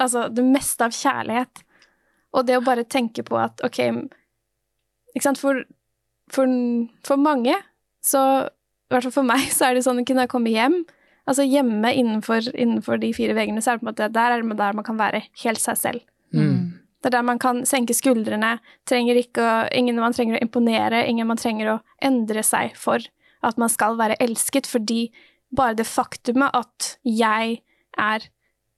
altså, 0.00 0.28
det 0.32 0.44
meste 0.44 0.84
av 0.88 0.96
kjærlighet. 0.96 1.62
Og 2.32 2.46
det 2.46 2.56
å 2.58 2.64
bare 2.64 2.84
tenke 2.86 3.22
på 3.26 3.36
at 3.42 3.60
ok 3.66 3.78
Ikke 5.10 5.24
sant? 5.24 5.38
For, 5.42 5.64
for, 6.30 6.46
for 7.06 7.20
mange, 7.20 7.56
så 8.04 8.22
I 8.46 8.94
hvert 8.94 9.06
fall 9.08 9.18
for 9.20 9.28
meg, 9.28 9.48
så 9.56 9.68
er 9.68 9.76
det 9.76 9.84
sånn 9.86 10.02
å 10.02 10.06
kunne 10.08 10.28
komme 10.30 10.52
hjem 10.54 10.82
Altså 11.28 11.44
hjemme 11.46 11.92
innenfor, 11.94 12.46
innenfor 12.58 12.98
de 12.98 13.12
fire 13.14 13.34
veggene, 13.36 13.60
så 13.62 13.70
er 13.70 13.76
det 13.76 13.82
på 13.82 13.84
en 13.84 13.90
måte 13.92 14.06
der 14.10 14.32
er 14.34 14.40
det 14.42 14.56
der 14.58 14.74
man 14.74 14.86
kan 14.86 14.96
være 14.98 15.20
helt 15.44 15.60
seg 15.62 15.76
selv. 15.78 16.00
Mm. 16.34 16.80
Det 16.98 17.06
er 17.06 17.14
der 17.14 17.26
man 17.28 17.38
kan 17.38 17.60
senke 17.68 17.94
skuldrene, 17.94 18.56
trenger 18.88 19.20
ikke 19.20 19.44
å, 19.44 19.52
ingen 19.76 20.00
man 20.00 20.16
trenger 20.16 20.38
å 20.38 20.42
imponere, 20.42 21.04
ingen 21.06 21.28
man 21.28 21.38
trenger 21.38 21.74
å 21.74 21.78
endre 22.02 22.42
seg 22.42 22.74
for 22.74 23.04
at 23.46 23.60
man 23.60 23.70
skal 23.70 23.94
være 24.00 24.18
elsket, 24.20 24.66
fordi 24.66 25.12
bare 25.54 25.76
det 25.78 25.86
faktumet 25.88 26.56
at 26.56 26.94
jeg 27.06 27.60
er 28.00 28.26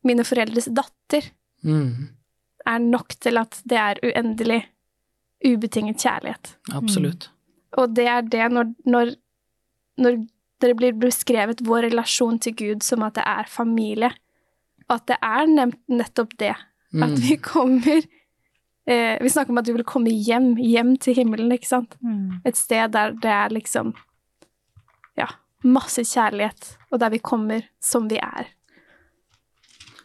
mine 0.05 0.27
foreldres 0.27 0.69
datter, 0.75 1.31
Mm. 1.63 2.09
er 2.67 2.79
nok 2.83 3.15
til 3.23 3.39
at 3.39 3.61
det 3.65 3.79
er 3.79 3.99
uendelig, 4.03 4.65
ubetinget 5.47 6.03
kjærlighet. 6.03 6.57
Absolutt. 6.75 7.29
Og 7.81 7.95
det 7.97 8.07
er 8.11 8.25
det 8.29 8.49
når, 8.53 8.73
når, 8.85 9.15
når 10.03 10.19
det 10.63 10.73
blir 10.79 10.97
beskrevet 11.01 11.63
vår 11.67 11.89
relasjon 11.89 12.39
til 12.43 12.57
Gud 12.59 12.85
som 12.87 13.05
at 13.07 13.17
det 13.19 13.25
er 13.27 13.49
familie, 13.51 14.13
at 14.93 15.07
det 15.09 15.19
er 15.25 15.49
nettopp 15.49 16.37
det. 16.41 16.55
Mm. 16.93 17.05
At 17.07 17.15
vi 17.25 17.37
kommer 17.41 18.03
eh, 18.85 19.17
Vi 19.23 19.31
snakker 19.33 19.55
om 19.55 19.61
at 19.63 19.69
vi 19.69 19.77
vil 19.79 19.87
komme 19.89 20.13
hjem, 20.13 20.57
hjem 20.61 20.97
til 21.01 21.17
himmelen, 21.17 21.53
ikke 21.55 21.71
sant? 21.71 21.97
Mm. 22.05 22.43
Et 22.45 22.59
sted 22.59 22.93
der 22.93 23.15
det 23.17 23.33
er 23.33 23.55
liksom 23.55 23.95
Ja, 25.17 25.29
masse 25.65 26.05
kjærlighet, 26.05 26.77
og 26.91 27.01
der 27.01 27.13
vi 27.13 27.19
kommer 27.21 27.65
som 27.81 28.09
vi 28.09 28.17
er. 28.17 28.49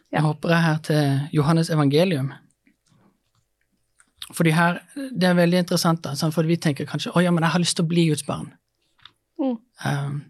Ja. 0.08 0.18
Jeg 0.18 0.24
hopper 0.24 0.54
her 0.54 0.76
til 0.84 1.28
Johannes 1.32 1.70
evangelium. 1.70 2.32
Fordi 4.32 4.50
her, 4.50 4.80
Det 4.94 5.28
er 5.28 5.34
veldig 5.34 5.58
interessant, 5.58 6.02
da, 6.04 6.30
for 6.30 6.42
vi 6.42 6.56
tenker 6.56 6.86
kanskje 6.86 7.12
å 7.16 7.22
ja, 7.22 7.30
men 7.30 7.42
jeg 7.42 7.50
har 7.50 7.60
lyst 7.60 7.76
til 7.76 7.84
å 7.84 7.88
bli 7.88 8.08
Guds 8.10 8.26
barn. 8.26 8.52
Mm. 9.40 9.56
Um, 9.84 10.24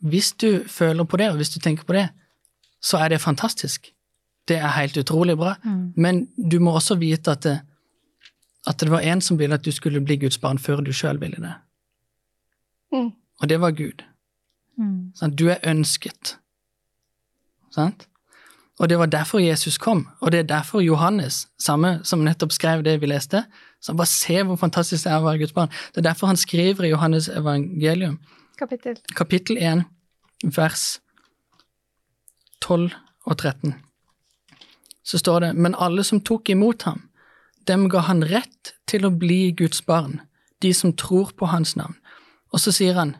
hvis 0.00 0.32
du 0.32 0.64
føler 0.66 1.04
på 1.04 1.16
det, 1.16 1.30
og 1.30 1.36
hvis 1.36 1.50
du 1.54 1.60
tenker 1.60 1.84
på 1.84 1.92
det, 1.92 2.08
så 2.82 2.98
er 2.98 3.08
det 3.08 3.20
fantastisk. 3.20 3.92
Det 4.48 4.56
er 4.56 4.72
helt 4.74 4.96
utrolig 4.96 5.36
bra. 5.36 5.54
Mm. 5.64 5.92
Men 5.96 6.28
du 6.50 6.58
må 6.58 6.74
også 6.74 6.96
vite 6.98 7.30
at 7.30 7.42
det, 7.42 7.60
at 8.66 8.80
det 8.80 8.90
var 8.90 9.00
en 9.00 9.20
som 9.20 9.38
ville 9.38 9.54
at 9.54 9.64
du 9.64 9.72
skulle 9.72 10.00
bli 10.00 10.16
Guds 10.16 10.38
barn 10.38 10.58
før 10.58 10.82
du 10.84 10.92
sjøl 10.92 11.20
ville 11.20 11.36
det. 11.40 11.54
Mm. 12.92 13.12
Og 13.40 13.48
det 13.48 13.60
var 13.60 13.70
Gud. 13.70 14.04
Mm. 14.80 15.12
Sånn, 15.14 15.36
Du 15.36 15.48
er 15.52 15.60
ønsket. 15.64 16.36
Sant? 17.70 18.08
Og 18.80 18.88
det 18.88 18.96
var 18.98 19.10
derfor 19.12 19.38
Jesus 19.38 19.76
kom, 19.78 20.06
og 20.20 20.32
det 20.32 20.38
er 20.40 20.48
derfor 20.48 20.80
Johannes, 20.80 21.48
samme 21.60 21.98
som 22.04 22.22
nettopp 22.24 22.52
skrev 22.56 22.84
det 22.84 22.96
vi 23.02 23.10
leste, 23.10 23.42
så 23.80 23.92
bare 23.92 24.08
se 24.08 24.38
hvor 24.42 24.56
fantastisk 24.56 25.04
det 25.04 25.12
er 25.12 25.20
å 25.20 25.26
være 25.26 25.42
Guds 25.42 25.52
barn. 25.52 25.68
Det 25.92 26.00
er 26.00 26.08
derfor 26.08 26.30
han 26.30 26.40
skriver 26.40 26.88
i 26.88 26.92
Johannes 26.94 27.28
evangelium, 27.28 28.16
Kapittel. 28.58 28.96
kapittel 29.16 29.60
1, 29.60 29.84
vers 30.56 30.86
12 32.64 32.90
og 33.26 33.36
13. 33.36 33.74
Så 35.04 35.18
står 35.18 35.40
det, 35.40 35.54
men 35.56 35.76
alle 35.76 36.04
som 36.04 36.20
tok 36.20 36.48
imot 36.48 36.88
ham, 36.88 37.04
dem 37.68 37.88
ga 37.92 38.06
han 38.08 38.24
rett 38.24 38.74
til 38.88 39.04
å 39.04 39.12
bli 39.12 39.52
Guds 39.52 39.84
barn, 39.84 40.22
de 40.64 40.72
som 40.74 40.96
tror 40.96 41.34
på 41.36 41.52
hans 41.52 41.76
navn. 41.76 41.96
Og 42.52 42.64
så 42.64 42.72
sier 42.72 42.96
han, 42.96 43.16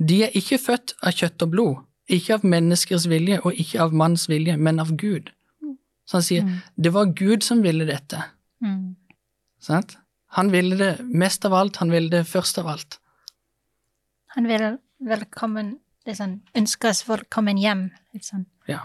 de 0.00 0.22
er 0.24 0.36
ikke 0.36 0.58
født 0.58 0.96
av 1.04 1.12
kjøtt 1.12 1.44
og 1.44 1.52
blod, 1.52 1.80
ikke 2.10 2.34
av 2.38 2.44
menneskers 2.44 3.06
vilje 3.10 3.38
og 3.44 3.54
ikke 3.54 3.80
av 3.84 3.94
manns 3.94 4.28
vilje, 4.30 4.56
men 4.56 4.80
av 4.82 4.94
Gud. 4.96 5.30
Så 6.04 6.18
han 6.18 6.22
sier, 6.26 6.48
det 6.76 6.92
var 6.92 7.12
Gud 7.16 7.44
som 7.46 7.62
ville 7.62 7.86
dette. 7.88 8.24
Mm. 8.64 8.96
Sant? 9.62 9.96
Han 10.36 10.50
ville 10.50 10.76
det 10.76 10.90
mest 11.04 11.44
av 11.44 11.54
alt, 11.54 11.76
han 11.76 11.92
ville 11.92 12.10
det 12.10 12.24
først 12.28 12.58
av 12.58 12.66
alt. 12.72 12.98
Han 14.34 14.48
vil 14.48 14.78
velkommen 15.06 15.76
det 16.06 16.16
sånn, 16.18 16.40
ønsker 16.58 16.90
oss 16.90 17.04
velkommen 17.06 17.60
hjem. 17.60 17.90
Sånn. 18.20 18.46
Ja. 18.66 18.80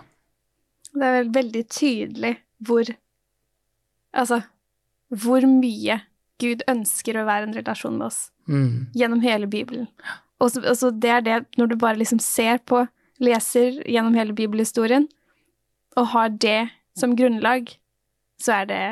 Det 0.94 1.04
er 1.04 1.18
vel 1.22 1.34
veldig 1.42 1.66
tydelig 1.74 2.38
hvor 2.66 2.94
Altså, 4.18 4.40
hvor 5.14 5.44
mye 5.46 6.00
Gud 6.42 6.64
ønsker 6.72 7.20
å 7.20 7.26
være 7.28 7.46
en 7.50 7.54
relasjon 7.54 7.98
med 8.00 8.08
oss 8.08 8.32
Mm. 8.48 8.88
gjennom 8.96 9.20
hele 9.22 9.46
Bibelen. 9.48 9.88
Og 10.40 10.52
så, 10.52 10.62
og 10.64 10.78
så 10.80 10.90
det 10.90 11.10
er 11.12 11.22
det, 11.22 11.46
når 11.58 11.68
du 11.68 11.76
bare 11.76 11.98
liksom 12.00 12.20
ser 12.24 12.58
på 12.58 12.88
leser 13.24 13.82
gjennom 13.90 14.16
hele 14.18 14.36
bibelhistorien 14.38 15.08
og 15.98 16.12
har 16.14 16.30
det 16.30 16.70
som 16.98 17.16
grunnlag, 17.18 17.70
så 18.42 18.62
er 18.62 18.70
det 18.70 18.84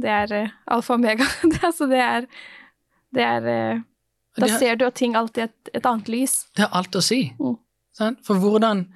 det 0.00 0.08
er 0.08 0.32
uh, 0.32 0.52
alfa 0.66 0.94
og 0.94 1.00
omega. 1.00 1.26
altså, 1.68 1.86
det 1.90 2.00
er, 2.00 2.26
det 3.14 3.24
er 3.26 3.48
uh, 3.76 3.82
Da 4.40 4.48
ser 4.58 4.78
du 4.80 4.86
at 4.86 4.96
ting 4.96 5.16
alltid 5.16 5.48
et, 5.48 5.72
et 5.74 5.86
annet 5.86 6.08
lys. 6.08 6.46
Det 6.56 6.64
har 6.64 6.72
alt 6.78 6.96
å 6.96 7.02
si. 7.04 7.26
Mm. 7.40 7.58
Sant? 7.96 8.24
For 8.24 8.40
hvordan 8.40 8.86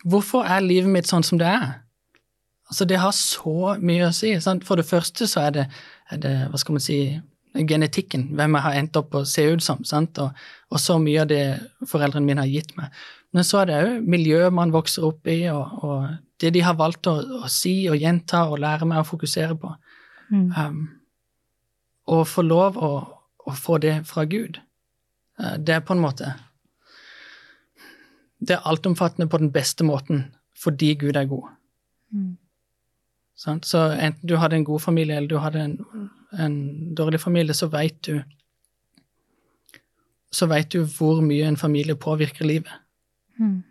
Hvorfor 0.00 0.46
er 0.48 0.62
livet 0.64 0.88
mitt 0.88 1.10
sånn 1.10 1.24
som 1.26 1.36
det 1.38 1.46
er? 1.46 1.82
Altså, 2.70 2.86
det 2.88 3.02
har 3.02 3.12
så 3.12 3.74
mye 3.82 4.06
å 4.08 4.14
si. 4.16 4.32
Sant? 4.40 4.64
For 4.64 4.80
det 4.80 4.86
første 4.88 5.26
så 5.28 5.42
er 5.44 5.56
det, 5.58 5.64
er 6.08 6.22
det, 6.22 6.32
hva 6.48 6.60
skal 6.62 6.78
man 6.78 6.84
si, 6.84 6.96
genetikken, 7.54 8.28
hvem 8.38 8.56
jeg 8.56 8.62
har 8.66 8.76
endt 8.78 8.98
opp 9.00 9.14
å 9.18 9.24
se 9.26 9.44
ut 9.50 9.64
som? 9.64 9.80
Og, 10.22 10.42
og 10.70 10.80
så 10.80 10.98
mye 11.02 11.24
av 11.24 11.30
det 11.30 11.44
foreldrene 11.90 12.26
mine 12.26 12.44
har 12.44 12.50
gitt 12.52 12.76
meg. 12.78 12.94
Men 13.34 13.46
så 13.46 13.60
er 13.60 13.70
det 13.70 13.78
òg 13.84 14.08
miljøet 14.10 14.54
man 14.54 14.72
vokser 14.74 15.06
opp 15.06 15.28
i, 15.30 15.44
og, 15.52 15.82
og 15.84 16.06
det 16.42 16.52
de 16.56 16.64
har 16.66 16.78
valgt 16.78 17.06
å, 17.10 17.16
å 17.44 17.50
si 17.50 17.74
og 17.90 17.98
gjenta 18.00 18.46
og 18.50 18.60
lære 18.62 18.88
meg 18.90 19.02
å 19.02 19.06
fokusere 19.06 19.56
på. 19.60 19.70
Mm. 20.30 20.50
Um, 20.56 20.82
og 22.10 22.26
få 22.30 22.42
lov 22.46 22.78
å, 22.78 22.92
å 23.46 23.54
få 23.54 23.78
det 23.82 24.00
fra 24.08 24.24
Gud. 24.30 24.60
Uh, 25.38 25.56
Det 25.58 25.74
er 25.74 25.82
på 25.82 25.96
en 25.96 26.02
måte 26.02 26.34
Det 28.38 28.54
er 28.54 28.68
altomfattende 28.70 29.28
på 29.28 29.40
den 29.42 29.50
beste 29.52 29.84
måten 29.84 30.30
fordi 30.60 30.94
Gud 31.00 31.16
er 31.16 31.24
god. 31.24 31.50
Mm. 32.12 32.36
Så 33.40 33.80
enten 33.96 34.28
du 34.28 34.36
hadde 34.36 34.56
en 34.56 34.64
god 34.64 34.80
familie 34.80 35.16
eller 35.16 35.28
du 35.28 35.38
hadde 35.40 35.60
en, 35.60 35.76
en 36.38 36.94
dårlig 36.94 37.20
familie, 37.20 37.54
så 37.54 37.66
veit 37.72 38.02
du 38.06 38.20
så 40.30 40.46
vet 40.46 40.70
du 40.70 40.84
hvor 40.86 41.20
mye 41.26 41.48
en 41.48 41.56
familie 41.58 41.96
påvirker 41.98 42.46
livet. 42.46 42.72
Mm. 43.38 43.62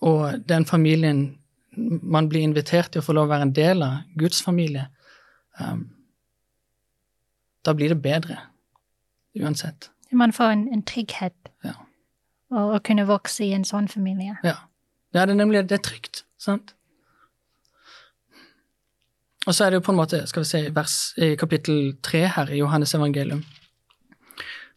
Og 0.00 0.48
den 0.48 0.66
familien 0.66 1.38
man 2.02 2.28
blir 2.28 2.42
invitert 2.42 2.90
til 2.92 3.02
å 3.02 3.04
få 3.04 3.14
lov 3.16 3.28
å 3.28 3.34
være 3.34 3.46
en 3.48 3.54
del 3.54 3.84
av, 3.84 3.98
Guds 4.18 4.40
familie, 4.42 4.86
um, 5.60 5.84
da 7.66 7.74
blir 7.76 7.92
det 7.92 8.00
bedre. 8.02 8.38
Uansett. 9.36 9.90
Man 10.12 10.32
får 10.32 10.54
en, 10.54 10.68
en 10.72 10.82
trygghet 10.82 11.50
Ja. 11.64 11.74
og 12.50 12.76
å 12.76 12.80
kunne 12.80 13.04
vokse 13.06 13.44
i 13.44 13.52
en 13.52 13.66
sånn 13.68 13.88
familie. 13.92 14.38
Ja. 14.42 14.56
ja, 15.12 15.26
det 15.26 15.34
er 15.34 15.42
nemlig 15.42 15.66
det 15.68 15.78
er 15.80 15.84
trygt. 15.84 16.24
Sant? 16.40 16.75
Og 19.46 19.54
så 19.54 19.64
er 19.64 19.70
det 19.70 19.78
jo 19.78 19.84
på 19.86 19.92
en 19.94 20.00
måte, 20.00 20.24
skal 20.26 20.42
vi 20.42 20.48
se, 20.48 20.62
vers, 20.74 20.96
i 21.22 21.34
kapittel 21.38 21.94
tre 22.02 22.24
her 22.34 22.50
i 22.50 22.58
Johannes 22.58 22.94
evangelium, 22.94 23.44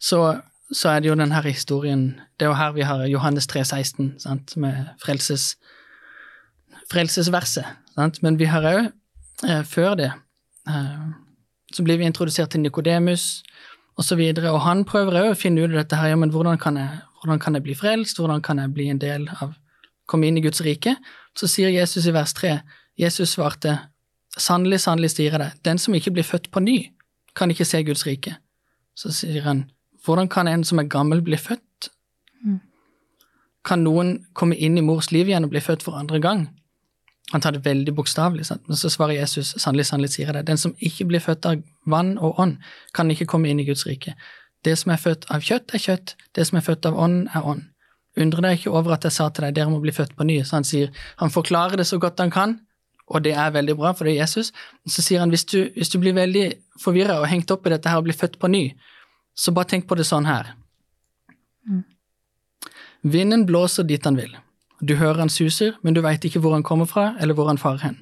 så, 0.00 0.40
så 0.72 0.94
er 0.94 1.00
det 1.00 1.10
jo 1.10 1.16
den 1.18 1.32
her 1.32 1.42
historien 1.42 2.20
Det 2.38 2.46
er 2.46 2.52
jo 2.52 2.56
her 2.56 2.72
vi 2.72 2.86
har 2.86 3.04
Johannes 3.06 3.46
3, 3.46 3.64
16, 3.64 4.14
sant, 4.18 4.56
med 4.56 4.94
frelses, 5.02 5.56
frelsesverset. 6.90 7.66
Sant? 7.94 8.22
Men 8.22 8.38
vi 8.38 8.44
har 8.48 8.64
òg, 8.64 8.86
eh, 9.44 9.64
før 9.64 9.94
det, 9.94 10.12
eh, 10.68 11.10
så 11.74 11.84
blir 11.84 11.98
vi 11.98 12.08
introdusert 12.08 12.50
til 12.50 12.60
Nikodemus 12.60 13.42
osv., 13.98 14.20
og, 14.20 14.36
så 14.36 14.52
og 14.54 14.60
han 14.60 14.84
prøver 14.84 15.20
òg 15.20 15.30
å 15.34 15.38
finne 15.38 15.66
ut 15.66 15.74
dette 15.74 15.96
her, 15.96 16.14
ja, 16.14 16.16
men 16.16 16.30
hvordan 16.30 16.58
kan, 16.58 16.76
jeg, 16.76 17.02
hvordan 17.20 17.38
kan 17.38 17.54
jeg 17.54 17.62
bli 17.62 17.74
frelst, 17.74 18.18
hvordan 18.18 18.42
kan 18.42 18.58
jeg 18.58 18.72
bli 18.74 18.88
en 18.88 19.02
del 19.02 19.28
av 19.40 19.52
komme 20.08 20.26
inn 20.26 20.38
i 20.38 20.44
Guds 20.44 20.62
rike? 20.64 20.96
Så 21.36 21.50
sier 21.50 21.68
Jesus 21.68 22.06
i 22.06 22.14
vers 22.14 22.32
3, 22.32 22.60
Jesus 22.98 23.36
svarte, 23.36 23.76
sannelig, 24.38 24.80
sannelig 24.84 25.14
sier 25.14 25.32
jeg 25.32 25.42
deg, 25.42 25.58
den 25.66 25.78
som 25.78 25.94
ikke 25.96 26.12
blir 26.14 26.26
født 26.26 26.50
på 26.50 26.62
ny, 26.62 26.78
kan 27.36 27.50
ikke 27.50 27.66
se 27.68 27.82
Guds 27.86 28.06
rike. 28.06 28.36
Så 28.98 29.12
sier 29.14 29.42
han, 29.46 29.64
hvordan 30.04 30.28
kan 30.28 30.48
en 30.48 30.64
som 30.64 30.80
er 30.80 30.90
gammel 30.90 31.22
bli 31.24 31.38
født? 31.40 31.90
Mm. 32.44 32.60
Kan 33.64 33.84
noen 33.84 34.16
komme 34.34 34.56
inn 34.56 34.78
i 34.78 34.84
mors 34.84 35.10
liv 35.12 35.28
igjen 35.28 35.46
og 35.46 35.52
bli 35.52 35.62
født 35.64 35.84
for 35.84 35.98
andre 35.98 36.20
gang? 36.20 36.48
Han 37.30 37.40
tar 37.40 37.54
det 37.54 37.64
veldig 37.64 37.94
bokstavelig, 37.94 38.46
sant? 38.48 38.62
men 38.66 38.76
så 38.76 38.90
svarer 38.90 39.20
Jesus, 39.20 39.54
sannelig, 39.62 39.86
sannelig 39.86 40.14
sier 40.16 40.26
jeg 40.26 40.34
deg, 40.40 40.46
den 40.48 40.58
som 40.58 40.74
ikke 40.82 41.06
blir 41.12 41.22
født 41.22 41.46
av 41.46 41.60
vann 41.86 42.16
og 42.18 42.40
ånd, 42.42 42.56
kan 42.96 43.10
ikke 43.12 43.28
komme 43.30 43.50
inn 43.50 43.60
i 43.62 43.66
Guds 43.68 43.86
rike. 43.86 44.16
Det 44.66 44.74
som 44.78 44.90
er 44.92 44.98
født 45.00 45.28
av 45.30 45.44
kjøtt, 45.46 45.70
er 45.74 45.84
kjøtt, 45.84 46.16
det 46.36 46.48
som 46.48 46.58
er 46.58 46.64
født 46.66 46.88
av 46.90 46.98
ånd, 46.98 47.28
er 47.30 47.46
ånd. 47.46 47.68
Undre 48.18 48.42
deg 48.42 48.58
ikke 48.58 48.72
over 48.74 48.96
at 48.96 49.06
jeg 49.06 49.14
sa 49.14 49.28
til 49.30 49.46
deg, 49.46 49.54
dere 49.56 49.70
må 49.70 49.78
bli 49.80 49.94
født 49.94 50.16
på 50.18 50.26
ny. 50.26 50.40
Så 50.44 50.58
han 50.58 50.66
sier, 50.66 50.90
han 51.22 51.30
forklarer 51.30 51.78
det 51.78 51.86
så 51.86 52.00
godt 52.02 52.18
han 52.20 52.34
kan, 52.34 52.56
og 53.10 53.24
det 53.26 53.32
er 53.34 53.54
veldig 53.54 53.74
bra, 53.78 53.90
for 53.96 54.06
det 54.06 54.14
er 54.14 54.22
Jesus. 54.22 54.52
Så 54.86 55.02
sier 55.02 55.22
han, 55.22 55.32
hvis 55.34 55.44
du, 55.50 55.58
hvis 55.74 55.90
du 55.90 55.98
blir 56.02 56.14
veldig 56.14 56.46
forvirra 56.80 57.18
og 57.20 57.28
hengt 57.30 57.50
opp 57.50 57.66
i 57.66 57.72
dette 57.74 57.90
her 57.90 57.98
og 57.98 58.06
blir 58.06 58.16
født 58.16 58.38
på 58.38 58.50
ny, 58.50 58.64
så 59.34 59.54
bare 59.56 59.72
tenk 59.72 59.88
på 59.90 59.98
det 59.98 60.06
sånn 60.06 60.28
her. 60.30 60.52
Mm. 61.66 61.82
Vinden 63.10 63.46
blåser 63.48 63.88
dit 63.88 64.04
han 64.06 64.18
vil. 64.18 64.36
Du 64.80 64.94
hører 64.96 65.24
han 65.24 65.32
suser, 65.32 65.74
men 65.82 65.96
du 65.96 66.02
veit 66.04 66.24
ikke 66.24 66.40
hvor 66.40 66.54
han 66.54 66.64
kommer 66.66 66.88
fra, 66.88 67.10
eller 67.20 67.34
hvor 67.34 67.50
han 67.50 67.60
farer 67.60 67.82
hen. 67.88 67.98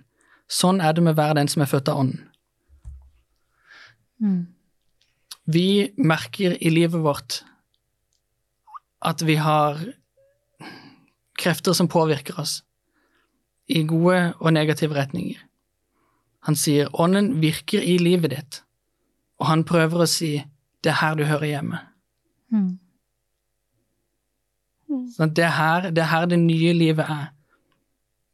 Sånn 0.49 0.83
er 0.85 0.95
det 0.97 1.05
med 1.05 1.17
hver 1.17 1.35
den 1.39 1.49
som 1.51 1.65
er 1.65 1.71
født 1.71 1.89
av 1.89 2.05
ånden. 2.05 2.23
Mm. 4.21 4.41
Vi 5.49 5.69
merker 5.97 6.57
i 6.61 6.71
livet 6.73 7.01
vårt 7.01 7.43
at 9.01 9.23
vi 9.25 9.39
har 9.41 9.79
krefter 11.39 11.73
som 11.73 11.89
påvirker 11.89 12.41
oss 12.43 12.59
i 13.69 13.85
gode 13.87 14.33
og 14.39 14.53
negative 14.53 14.97
retninger. 14.97 15.39
Han 16.49 16.57
sier 16.57 16.89
ånden 16.97 17.41
virker 17.43 17.83
i 17.85 17.99
livet 18.01 18.33
ditt, 18.33 18.61
og 19.39 19.51
han 19.51 19.65
prøver 19.69 20.05
å 20.05 20.11
si 20.11 20.37
det 20.85 20.93
er 20.95 21.01
her 21.01 21.17
du 21.19 21.25
hører 21.27 21.51
hjemme. 21.51 21.81
Mm. 22.55 22.79
Sånn, 25.13 25.35
det, 25.37 25.45
er 25.45 25.55
her, 25.57 25.91
det 25.93 26.05
er 26.05 26.11
her 26.13 26.29
det 26.31 26.39
nye 26.41 26.73
livet 26.77 27.11
er. 27.13 27.29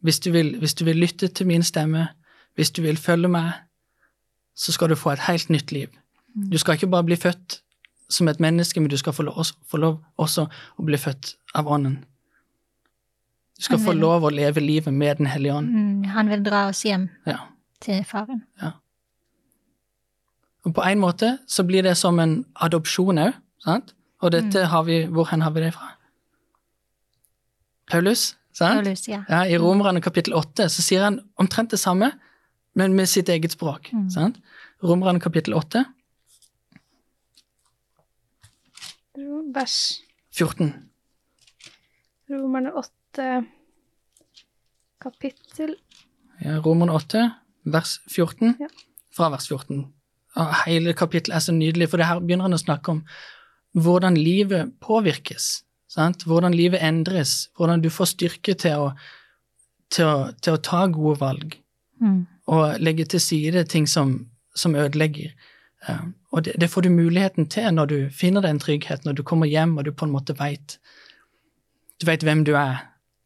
Hvis 0.04 0.20
du, 0.20 0.30
vil, 0.34 0.54
hvis 0.60 0.76
du 0.76 0.84
vil 0.84 1.00
lytte 1.00 1.30
til 1.32 1.48
min 1.48 1.64
stemme, 1.64 2.06
hvis 2.54 2.70
du 2.76 2.82
vil 2.84 3.00
følge 3.00 3.30
meg, 3.32 3.52
så 4.54 4.72
skal 4.72 4.92
du 4.92 4.98
få 4.98 5.14
et 5.14 5.24
helt 5.26 5.50
nytt 5.50 5.72
liv. 5.74 5.88
Du 6.34 6.58
skal 6.58 6.76
ikke 6.76 6.92
bare 6.92 7.08
bli 7.08 7.16
født 7.16 7.60
som 8.12 8.28
et 8.28 8.40
menneske, 8.40 8.80
men 8.80 8.90
du 8.90 8.96
skal 9.00 9.16
få 9.16 9.24
lov, 9.26 9.44
få 9.70 9.80
lov 9.80 9.98
også 10.20 10.46
å 10.78 10.86
bli 10.86 10.98
født 11.00 11.34
av 11.54 11.70
Ånden. 11.70 12.04
Du 13.54 13.62
skal 13.62 13.78
få 13.78 13.92
lov 13.94 14.24
å 14.26 14.30
leve 14.34 14.60
livet 14.60 14.92
med 14.94 15.16
Den 15.18 15.26
hellige 15.30 15.54
ånd. 15.54 15.68
Mm. 15.70 16.04
Han 16.14 16.28
vil 16.32 16.42
dra 16.42 16.68
oss 16.68 16.82
hjem 16.84 17.08
Ja. 17.26 17.38
til 17.80 18.04
faren. 18.04 18.42
Og 20.64 20.74
på 20.74 20.82
en 20.82 20.98
måte 20.98 21.38
så 21.46 21.62
blir 21.66 21.82
det 21.82 21.96
som 21.96 22.18
en 22.18 22.44
adopsjon 22.56 23.18
òg, 23.18 23.34
sant? 23.62 23.92
Og 24.20 24.32
dette 24.32 24.66
har 24.66 24.82
vi 24.84 25.04
Hvor 25.06 25.24
hen 25.30 25.42
har 25.42 25.50
vi 25.50 25.60
det 25.60 25.74
fra? 25.74 25.90
Paulus, 27.90 28.34
sant? 28.52 28.82
Paulus, 28.82 29.08
ja. 29.08 29.24
Ja, 29.28 29.42
I 29.44 29.58
Romerne 29.58 30.00
kapittel 30.00 30.32
8 30.34 30.68
så 30.68 30.82
sier 30.82 31.04
han 31.04 31.20
omtrent 31.38 31.70
det 31.70 31.78
samme, 31.78 32.12
men 32.74 32.94
med 32.96 33.06
sitt 33.08 33.28
eget 33.28 33.52
språk. 33.52 33.92
Mm. 33.92 34.10
Sant? 34.10 34.36
Romerne 34.82 35.20
kapittel 35.20 35.54
8, 35.54 35.84
Vers 39.54 40.00
14. 40.32 40.72
Romerne 42.30 42.72
8, 42.74 42.90
kapittel 45.02 45.76
Ja, 46.42 46.58
Roman 46.64 46.90
8, 46.90 47.28
vers 47.70 47.98
14. 48.10 48.56
Ja. 48.60 48.68
Fra 49.14 49.28
vers 49.30 49.46
14. 49.48 49.84
Og 50.34 50.54
hele 50.66 50.94
kapittelet 50.98 51.36
er 51.36 51.44
så 51.44 51.54
nydelig, 51.54 51.88
for 51.90 52.02
det 52.02 52.08
her 52.08 52.22
begynner 52.22 52.48
han 52.48 52.56
å 52.56 52.62
snakke 52.62 52.96
om 52.96 53.02
hvordan 53.78 54.18
livet 54.18 54.72
påvirkes. 54.82 55.64
Sant? 55.90 56.26
Hvordan 56.26 56.54
livet 56.54 56.82
endres. 56.82 57.50
Hvordan 57.54 57.84
du 57.84 57.90
får 57.90 58.10
styrke 58.16 58.56
til 58.58 58.88
å, 58.88 58.88
til 59.94 60.10
å, 60.10 60.16
til 60.42 60.56
å 60.56 60.62
ta 60.62 60.86
gode 60.90 61.20
valg. 61.22 61.60
Mm. 62.02 62.26
og 62.46 62.80
legge 62.80 63.04
til 63.04 63.20
side 63.20 63.64
ting 63.64 63.86
som, 63.88 64.26
som 64.54 64.74
ødelegger. 64.74 65.32
Eh, 65.88 66.00
og 66.32 66.44
det, 66.44 66.56
det 66.60 66.70
får 66.70 66.84
du 66.84 66.90
muligheten 66.90 67.48
til 67.48 67.70
når 67.74 67.86
du 67.86 67.98
finner 68.12 68.44
den 68.44 68.58
tryggheten, 68.60 69.06
når 69.08 69.20
du 69.20 69.22
kommer 69.22 69.46
hjem 69.46 69.76
og 69.78 69.84
du 69.84 69.92
på 69.92 70.04
en 70.04 70.12
måte 70.12 70.36
veit 70.38 70.78
Du 72.00 72.06
veit 72.08 72.24
hvem 72.26 72.42
du 72.44 72.56
er, 72.58 72.80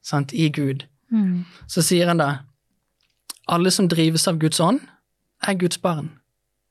sant, 0.09 0.33
i 0.33 0.49
Gud. 0.49 0.87
Mm. 1.13 1.45
Så 1.69 1.85
sier 1.85 2.09
han 2.11 2.21
da 2.21 2.31
alle 3.49 3.73
som 3.73 3.89
drives 3.89 4.27
av 4.29 4.41
Guds 4.41 4.61
ånd, 4.61 4.81
er 5.47 5.57
Guds 5.61 5.81
barn. 5.81 6.11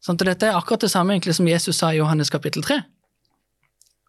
Sant? 0.04 0.22
Og 0.22 0.30
dette 0.30 0.48
er 0.48 0.58
akkurat 0.58 0.84
det 0.84 0.92
samme 0.94 1.16
egentlig 1.16 1.36
som 1.38 1.50
Jesus 1.50 1.80
sa 1.82 1.92
i 1.94 2.00
Johannes 2.00 2.32
kapittel 2.34 2.66
3. 2.66 2.82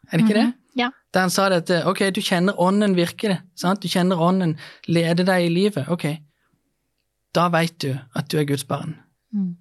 Er 0.08 0.16
det 0.18 0.24
ikke 0.24 0.40
det? 0.40 0.46
Mhm. 0.46 0.54
Ja. 0.78 0.90
Der 1.14 1.20
han 1.20 1.30
sa 1.30 1.48
dette, 1.48 1.82
ok, 1.86 2.10
du 2.14 2.20
kjenner 2.20 2.60
ånden 2.60 2.94
virke, 2.96 3.40
sant? 3.56 3.82
Du 3.82 3.88
kjenner 3.88 4.20
ånden 4.20 4.58
leder 4.86 5.24
deg 5.24 5.46
i 5.46 5.48
livet, 5.48 5.88
ok. 5.88 6.04
Da 7.34 7.48
veit 7.48 7.80
du 7.82 7.98
at 8.14 8.28
du 8.30 8.38
er 8.38 8.44
Guds 8.44 8.64
barn. 8.64 8.94
Mm. 9.32 9.56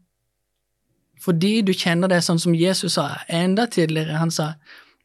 Fordi 1.19 1.61
du 1.61 1.73
kjenner 1.73 2.07
det 2.07 2.21
sånn 2.23 2.39
som 2.39 2.55
Jesus 2.55 2.93
sa 2.93 3.17
enda 3.27 3.65
tidligere. 3.65 4.19
Han 4.21 4.31
sa 4.31 4.53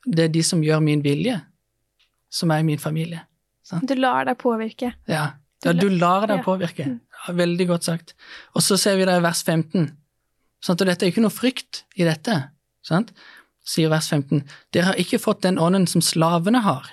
det 0.04 0.24
er 0.24 0.34
de 0.34 0.42
som 0.42 0.62
gjør 0.62 0.82
min 0.84 1.02
vilje, 1.04 1.40
som 2.30 2.50
er 2.50 2.62
min 2.62 2.78
familie. 2.78 3.22
Du 3.70 3.94
lar 3.94 4.26
deg 4.26 4.38
påvirke. 4.40 4.94
Ja, 5.10 5.32
Du 5.62 5.70
ja 5.70 5.74
du 5.78 5.88
lar 5.88 6.26
deg 6.26 6.40
ja. 6.40 6.44
påvirke. 6.44 6.86
Ja, 6.98 7.34
veldig 7.38 7.68
godt 7.68 7.84
sagt. 7.86 8.16
Og 8.54 8.64
så 8.66 8.76
ser 8.76 8.96
vi 8.98 9.06
det 9.06 9.14
i 9.18 9.22
vers 9.22 9.42
15. 9.46 9.92
Sant? 10.62 10.80
Og 10.80 10.88
dette 10.88 11.06
er 11.06 11.12
ikke 11.12 11.22
noe 11.22 11.34
frykt 11.34 11.84
i 11.94 12.06
dette. 12.06 12.34
Sant? 12.82 13.12
Sier 13.62 13.92
vers 13.92 14.08
15. 14.10 14.42
Dere 14.74 14.90
har 14.90 14.98
ikke 14.98 15.20
fått 15.22 15.44
den 15.46 15.60
ånden 15.62 15.86
som 15.86 16.02
slavene 16.02 16.64
har, 16.66 16.88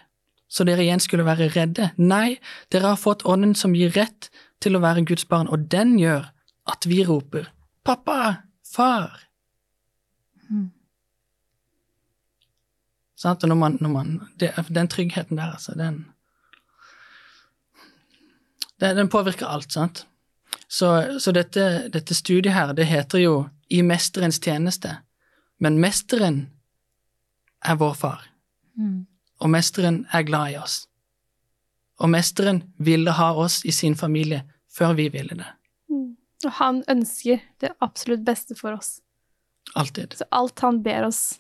så 0.49 0.65
dere 0.65 0.86
igjen 0.86 1.01
skulle 1.01 1.25
være 1.25 1.49
redde. 1.55 1.89
Nei, 1.97 2.38
dere 2.73 2.93
har 2.93 3.01
fått 3.01 3.25
Ånden 3.25 3.55
som 3.58 3.73
gir 3.77 3.93
rett 3.97 4.29
til 4.62 4.77
å 4.77 4.84
være 4.84 5.05
Guds 5.10 5.25
barn, 5.29 5.49
og 5.49 5.69
den 5.71 5.97
gjør 5.99 6.29
at 6.69 6.86
vi 6.89 7.01
roper 7.05 7.49
Pappa! 7.86 8.45
Far! 8.69 9.15
Mm. 10.49 10.69
Sant? 13.17 13.43
Og 13.43 13.49
når 13.49 13.58
man, 13.58 13.77
når 13.82 13.93
man 13.93 14.12
det, 14.38 14.51
Den 14.69 14.88
tryggheten 14.88 15.38
der, 15.38 15.55
altså, 15.58 15.73
den 15.77 16.03
det, 18.79 18.93
Den 18.93 19.09
påvirker 19.09 19.45
alt, 19.45 19.71
sant? 19.71 20.05
Så, 20.67 21.19
så 21.19 21.31
dette, 21.31 21.89
dette 21.93 22.15
studiet 22.15 22.53
her, 22.53 22.73
det 22.73 22.87
heter 22.89 23.23
jo 23.23 23.35
I 23.69 23.81
mesterens 23.85 24.39
tjeneste. 24.41 24.97
Men 25.59 25.79
mesteren 25.81 26.47
er 27.65 27.77
vår 27.79 27.95
far. 27.99 28.23
Mm. 28.79 29.05
Og 29.43 29.51
mesteren 29.51 30.05
er 30.13 30.25
glad 30.27 30.53
i 30.53 30.57
oss. 30.61 30.83
Og 31.99 32.11
mesteren 32.11 32.63
ville 32.77 33.11
ha 33.11 33.33
oss 33.35 33.59
i 33.67 33.73
sin 33.75 33.97
familie 33.99 34.45
før 34.71 34.95
vi 34.99 35.09
ville 35.11 35.35
det. 35.35 35.49
Mm. 35.91 36.15
Og 36.45 36.51
han 36.61 36.81
ønsker 36.91 37.43
det 37.61 37.73
absolutt 37.83 38.23
beste 38.27 38.55
for 38.55 38.77
oss. 38.77 38.99
Alltid. 39.75 40.15
Så 40.17 40.25
alt 40.31 40.63
han 40.63 40.81
ber 40.85 41.09
oss 41.09 41.39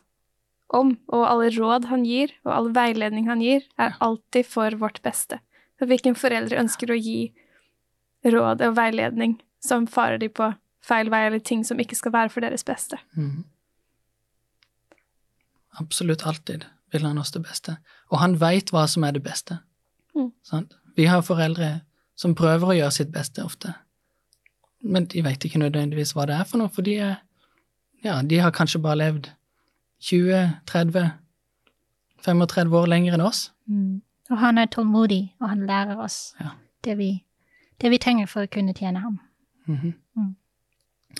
om, 0.69 0.93
og 1.09 1.25
alle 1.25 1.49
råd 1.55 1.87
han 1.89 2.03
gir, 2.05 2.33
og 2.45 2.51
all 2.53 2.67
veiledning 2.75 3.29
han 3.29 3.41
gir, 3.41 3.63
er 3.79 3.95
alltid 4.03 4.45
for 4.45 4.75
vårt 4.81 5.01
beste. 5.05 5.39
Hvilken 5.79 6.17
foreldre 6.19 6.59
ønsker 6.59 6.91
å 6.91 6.97
gi 6.97 7.29
råd 8.25 8.63
og 8.65 8.75
veiledning 8.75 9.37
som 9.63 9.87
farer 9.87 10.19
de 10.19 10.27
på 10.31 10.51
feil 10.83 11.11
vei, 11.11 11.25
eller 11.27 11.39
ting 11.39 11.63
som 11.67 11.79
ikke 11.79 11.95
skal 11.95 12.13
være 12.15 12.33
for 12.33 12.43
deres 12.43 12.65
beste? 12.67 12.99
Mm. 13.15 13.45
Absolutt 15.79 16.25
alltid 16.27 16.65
vil 16.91 17.05
han 17.05 17.19
oss 17.21 17.31
det 17.31 17.43
beste. 17.45 17.77
Og 18.09 18.19
han 18.19 18.35
veit 18.41 18.73
hva 18.73 18.85
som 18.89 19.05
er 19.07 19.15
det 19.15 19.23
beste. 19.23 19.59
Mm. 20.17 20.31
Sant? 20.43 20.75
Vi 20.97 21.07
har 21.07 21.23
foreldre 21.23 21.79
som 22.19 22.35
prøver 22.35 22.67
å 22.67 22.75
gjøre 22.75 22.95
sitt 22.95 23.13
beste 23.13 23.45
ofte, 23.45 23.71
men 24.83 25.05
de 25.11 25.23
veit 25.23 25.43
ikke 25.45 25.61
nødvendigvis 25.61 26.11
hva 26.15 26.25
det 26.27 26.35
er 26.35 26.47
for 26.47 26.59
noe, 26.59 26.71
for 26.73 26.83
de, 26.83 26.97
er, 26.99 27.15
ja, 28.03 28.17
de 28.23 28.41
har 28.43 28.51
kanskje 28.55 28.81
bare 28.83 28.99
levd 28.99 29.29
20-30 30.03 31.13
35 32.23 32.75
år 32.75 32.87
lenger 32.91 33.15
enn 33.15 33.23
oss. 33.23 33.45
Mm. 33.69 34.01
Og 34.29 34.37
han 34.37 34.57
er 34.57 34.65
tålmodig, 34.65 35.35
og 35.39 35.49
han 35.49 35.65
lærer 35.67 35.97
oss 35.97 36.35
Ja. 36.39 36.49
det, 36.83 36.97
vi, 36.97 37.23
det 37.81 37.89
vi 37.91 37.97
trenger 37.97 38.25
for 38.29 38.45
å 38.45 38.51
kunne 38.51 38.73
tjene 38.77 38.99
ham. 38.99 39.19
Mhm. 39.65 39.93
Mm. 40.15 40.35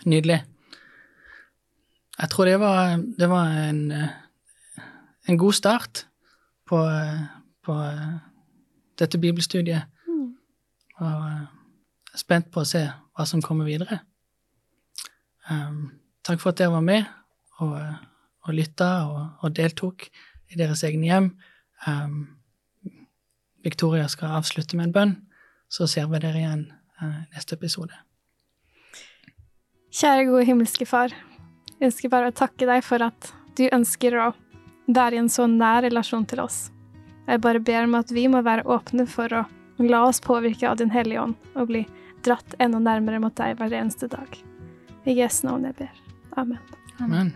Nydelig. 0.06 0.44
Jeg 2.20 2.30
tror 2.30 2.46
det 2.46 2.60
var, 2.60 2.98
det 3.20 3.30
var 3.30 3.48
en, 3.70 3.92
eh, 3.92 4.10
en 5.28 5.38
god 5.38 5.54
start 5.54 6.06
på, 6.68 6.78
eh, 6.86 7.22
på 7.66 7.74
eh, 7.82 8.20
dette 9.00 9.18
bibelstudiet. 9.18 9.84
Mm. 10.08 10.36
Og 11.00 11.08
eh, 11.08 11.48
jeg 12.10 12.14
er 12.14 12.18
spent 12.18 12.52
på 12.52 12.60
å 12.62 12.68
se 12.68 12.84
hva 13.16 13.26
som 13.26 13.42
kommer 13.42 13.66
videre. 13.66 14.00
Um, 15.50 15.92
takk 16.24 16.40
for 16.40 16.52
at 16.52 16.58
dere 16.60 16.70
var 16.76 16.82
med 16.86 17.04
og, 17.60 17.74
eh, 17.80 17.96
og 18.46 18.54
lytta 18.54 18.90
og, 19.08 19.30
og 19.42 19.56
deltok 19.58 20.06
i 20.50 20.58
deres 20.60 20.84
egne 20.84 21.08
hjem. 21.10 21.30
Um, 21.88 22.20
Victoria 23.64 24.08
skal 24.08 24.38
avslutte 24.40 24.78
med 24.78 24.90
en 24.90 24.96
bønn, 24.96 25.16
så 25.70 25.88
ser 25.88 26.08
vi 26.10 26.22
dere 26.24 26.40
igjen 26.42 26.66
eh, 27.02 27.20
neste 27.36 27.58
episode. 27.60 27.94
Kjære 29.90 30.28
gode 30.30 30.46
himmelske 30.48 30.86
Far. 30.86 31.14
Jeg 31.80 31.92
ønsker 31.92 32.12
bare 32.12 32.30
å 32.30 32.36
takke 32.36 32.68
deg 32.70 32.84
for 32.86 33.04
at 33.04 33.32
du 33.58 33.66
ønsker 33.74 34.18
å 34.20 34.32
være 34.90 35.18
i 35.18 35.22
en 35.24 35.32
så 35.32 35.48
nær 35.50 35.84
relasjon 35.86 36.28
til 36.30 36.44
oss. 36.44 36.68
Jeg 37.30 37.42
bare 37.46 37.62
ber 37.62 37.86
om 37.86 37.98
at 38.00 38.12
vi 38.14 38.26
må 38.32 38.42
være 38.46 38.66
åpne 38.70 39.06
for 39.10 39.34
å 39.34 39.46
la 39.86 40.04
oss 40.08 40.22
påvirke 40.24 40.70
av 40.70 40.80
Din 40.82 40.94
Hellige 40.94 41.22
Ånd 41.22 41.38
og 41.56 41.70
bli 41.72 41.86
dratt 42.26 42.58
enda 42.60 42.82
nærmere 42.84 43.22
mot 43.24 43.36
deg 43.38 43.58
hver 43.60 43.76
eneste 43.82 44.10
dag. 44.12 44.42
I 45.06 45.16
Jesu 45.22 45.46
navn 45.48 45.70
jeg 45.70 45.80
ber. 45.80 46.06
Amen. 46.38 46.62
Amen. 47.00 47.36